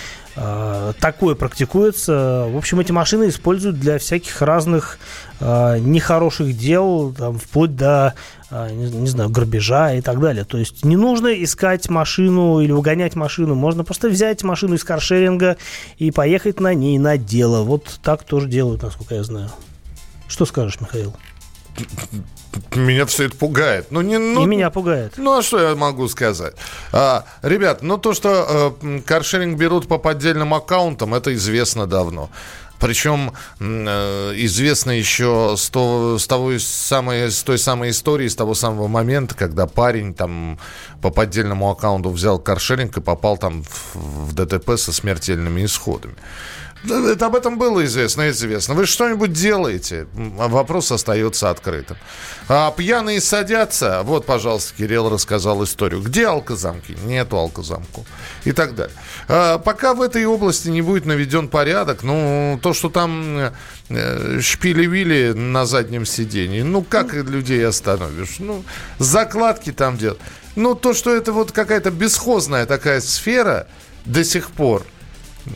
а, 0.41 0.93
такое 0.93 1.35
практикуется. 1.35 2.47
В 2.49 2.55
общем, 2.55 2.79
эти 2.79 2.93
машины 2.93 3.27
используют 3.27 3.77
для 3.77 3.99
всяких 3.99 4.41
разных 4.41 4.97
а, 5.41 5.77
нехороших 5.77 6.57
дел, 6.57 7.13
там, 7.17 7.37
вплоть 7.37 7.75
до, 7.75 8.13
не, 8.51 8.89
не 8.89 9.07
знаю, 9.07 9.29
грабежа 9.29 9.93
и 9.93 10.01
так 10.01 10.19
далее. 10.19 10.43
То 10.43 10.57
есть 10.57 10.83
не 10.83 10.95
нужно 10.95 11.27
искать 11.43 11.89
машину 11.89 12.62
или 12.62 12.71
угонять 12.71 13.15
машину, 13.15 13.55
можно 13.55 13.83
просто 13.83 14.09
взять 14.09 14.43
машину 14.43 14.75
из 14.75 14.83
каршеринга 14.83 15.57
и 15.97 16.12
поехать 16.12 16.59
на 16.59 16.73
ней 16.73 16.97
на 16.97 17.17
дело. 17.17 17.63
Вот 17.63 17.99
так 18.01 18.23
тоже 18.23 18.47
делают, 18.47 18.81
насколько 18.81 19.15
я 19.15 19.23
знаю. 19.23 19.49
Что 20.27 20.45
скажешь, 20.45 20.79
Михаил? 20.79 21.15
Меня 22.75 23.05
все 23.05 23.25
это 23.25 23.35
пугает. 23.35 23.88
Ну, 23.91 24.01
не, 24.01 24.17
ну, 24.17 24.43
и 24.43 24.45
меня 24.45 24.69
пугает. 24.69 25.13
Ну, 25.17 25.38
а 25.38 25.41
что 25.41 25.59
я 25.59 25.75
могу 25.75 26.07
сказать? 26.07 26.55
А, 26.91 27.25
ребят, 27.41 27.81
ну 27.81 27.97
то, 27.97 28.13
что 28.13 28.75
э, 28.81 28.99
каршеринг 29.05 29.57
берут 29.57 29.88
по 29.88 29.97
поддельным 29.97 30.53
аккаунтам, 30.53 31.13
это 31.13 31.33
известно 31.35 31.88
давно. 31.88 32.29
Причем 32.79 33.33
э, 33.59 34.33
известно 34.37 34.91
еще 34.91 35.55
с, 35.57 35.69
то, 35.69 36.17
с, 36.17 36.27
того 36.27 36.57
самой, 36.59 37.29
с 37.29 37.43
той 37.43 37.57
самой 37.57 37.89
истории, 37.91 38.27
с 38.27 38.35
того 38.35 38.53
самого 38.53 38.87
момента, 38.87 39.35
когда 39.35 39.67
парень 39.67 40.13
там 40.13 40.57
по 41.01 41.09
поддельному 41.09 41.69
аккаунту 41.69 42.09
взял 42.09 42.39
каршеринг 42.39 42.97
и 42.97 43.01
попал 43.01 43.37
там 43.37 43.63
в, 43.63 43.95
в 44.29 44.33
ДТП 44.33 44.77
со 44.77 44.93
смертельными 44.93 45.65
исходами. 45.65 46.15
Это 46.87 47.25
об 47.25 47.35
этом 47.35 47.57
было 47.57 47.83
известно, 47.83 48.29
известно. 48.29 48.73
Вы 48.73 48.85
что-нибудь 48.85 49.33
делаете? 49.33 50.07
Вопрос 50.13 50.91
остается 50.91 51.49
открытым. 51.49 51.97
А 52.47 52.71
пьяные 52.71 53.19
садятся. 53.19 54.01
Вот, 54.03 54.25
пожалуйста, 54.25 54.73
Кирилл 54.77 55.09
рассказал 55.09 55.61
историю. 55.63 56.01
Где 56.01 56.27
алкозамки? 56.27 56.97
Нету 57.03 57.37
алкозамку. 57.37 58.05
И 58.45 58.53
так 58.53 58.75
далее. 58.75 58.95
А, 59.27 59.57
пока 59.57 59.93
в 59.93 60.01
этой 60.01 60.25
области 60.25 60.69
не 60.69 60.81
будет 60.81 61.05
наведен 61.05 61.49
порядок, 61.49 62.03
ну, 62.03 62.57
то, 62.61 62.73
что 62.73 62.89
там 62.89 63.51
э, 63.89 64.39
шпили-вили 64.39 65.33
на 65.33 65.65
заднем 65.65 66.05
сидении, 66.05 66.61
ну, 66.61 66.81
как 66.81 67.13
людей 67.13 67.65
остановишь? 67.67 68.39
Ну, 68.39 68.63
закладки 68.99 69.73
там 69.73 69.97
делать. 69.97 70.19
Ну, 70.55 70.75
то, 70.75 70.93
что 70.93 71.13
это 71.13 71.33
вот 71.33 71.51
какая-то 71.51 71.91
бесхозная 71.91 72.65
такая 72.65 73.01
сфера 73.01 73.67
до 74.05 74.23
сих 74.23 74.51
пор– 74.51 74.85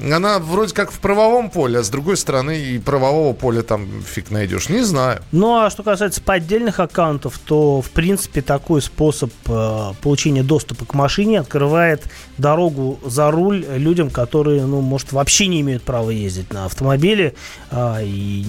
она 0.02 0.40
вроде 0.40 0.74
как 0.74 0.92
в 0.92 1.00
правовом 1.00 1.50
поле, 1.50 1.80
а 1.80 1.84
с 1.84 1.90
другой 1.90 2.18
стороны 2.18 2.60
и 2.60 2.80
правового 2.80 3.34
поля 3.34 3.62
там 3.62 3.88
фиг 4.04 4.32
найдешь. 4.32 4.70
Не 4.70 4.82
знаю. 4.82 5.22
Ну, 5.32 5.60
а 5.60 5.70
что 5.70 5.84
касается 5.84 6.22
поддельных 6.22 6.80
аккаунтов, 6.80 7.40
то, 7.40 7.82
в 7.82 7.90
принципе, 7.90 8.42
такой 8.42 8.82
способ 8.82 9.32
э, 9.48 9.92
получения 10.02 10.44
доступа 10.44 10.86
к 10.86 10.94
машине 10.94 11.40
открывает 11.40 12.04
дорогу 12.38 13.00
за 13.06 13.30
руль 13.32 13.66
людям, 13.76 14.10
которые, 14.10 14.66
ну, 14.66 14.82
может, 14.82 15.12
вообще 15.12 15.48
не 15.48 15.62
имеют 15.62 15.84
права 15.84 16.10
ездить 16.10 16.52
на 16.54 16.66
автомобиле. 16.66 17.36
Э, 17.72 18.04
и, 18.04 18.46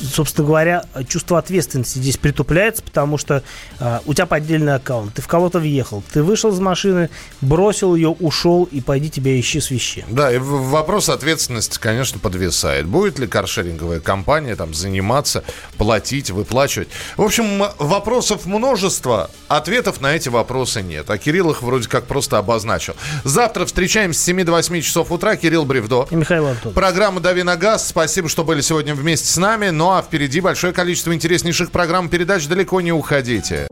собственно 0.00 0.46
говоря, 0.46 0.84
чувство 1.08 1.38
ответственности 1.38 1.98
здесь 1.98 2.16
притупляется, 2.16 2.82
потому 2.82 3.18
что 3.18 3.42
э, 3.78 3.98
у 4.06 4.14
тебя 4.14 4.26
поддельный 4.26 4.74
аккаунт, 4.74 5.14
ты 5.14 5.22
в 5.22 5.28
кого-то 5.28 5.58
въехал, 5.58 6.02
ты 6.12 6.22
вышел 6.22 6.52
из 6.52 6.60
машины, 6.60 7.10
бросил 7.40 7.94
ее, 7.94 8.08
ушел, 8.08 8.64
и 8.70 8.80
пойди 8.80 9.10
тебя 9.10 9.38
ищи 9.38 9.60
свищи. 9.60 10.04
Да, 10.08 10.32
и 10.32 10.38
вопрос 10.38 11.08
ответственности, 11.08 11.78
конечно, 11.78 12.18
подвисает. 12.18 12.86
Будет 12.86 13.18
ли 13.18 13.26
каршеринговая 13.26 14.00
компания 14.00 14.56
там 14.56 14.74
заниматься, 14.74 15.44
платить, 15.76 16.30
выплачивать? 16.30 16.88
В 17.16 17.22
общем, 17.22 17.64
вопросов 17.78 18.46
множество, 18.46 19.30
ответов 19.48 20.00
на 20.00 20.14
эти 20.14 20.28
вопросы 20.28 20.82
нет. 20.82 21.08
А 21.10 21.18
Кирилл 21.18 21.50
их 21.50 21.62
вроде 21.62 21.88
как 21.88 22.06
просто 22.06 22.38
обозначил. 22.38 22.94
Завтра 23.24 23.64
встречаемся 23.66 24.20
с 24.20 24.24
7 24.24 24.44
до 24.44 24.52
8 24.52 24.80
часов 24.80 25.12
утра. 25.12 25.36
Кирилл 25.36 25.64
Бревдо. 25.64 26.06
И 26.10 26.14
Михаил 26.14 26.46
Антонов. 26.46 26.74
Программа 26.74 27.20
«Дави 27.20 27.42
на 27.42 27.56
газ». 27.56 27.88
Спасибо, 27.88 28.28
что 28.28 28.44
были 28.44 28.60
сегодня 28.60 28.94
вместе 28.94 29.28
с 29.28 29.36
нами. 29.36 29.70
Ну 29.84 29.90
а 29.90 30.00
впереди 30.00 30.40
большое 30.40 30.72
количество 30.72 31.14
интереснейших 31.14 31.70
программ 31.70 32.08
передач. 32.08 32.46
Далеко 32.46 32.80
не 32.80 32.90
уходите. 32.90 33.68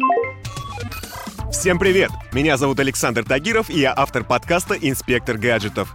Всем 1.51 1.79
привет! 1.79 2.11
Меня 2.35 2.59
зовут 2.59 2.81
Александр 2.81 3.25
Тагиров, 3.25 3.71
и 3.71 3.81
я 3.81 3.95
автор 3.97 4.23
подкаста 4.23 4.75
«Инспектор 4.75 5.39
гаджетов». 5.39 5.95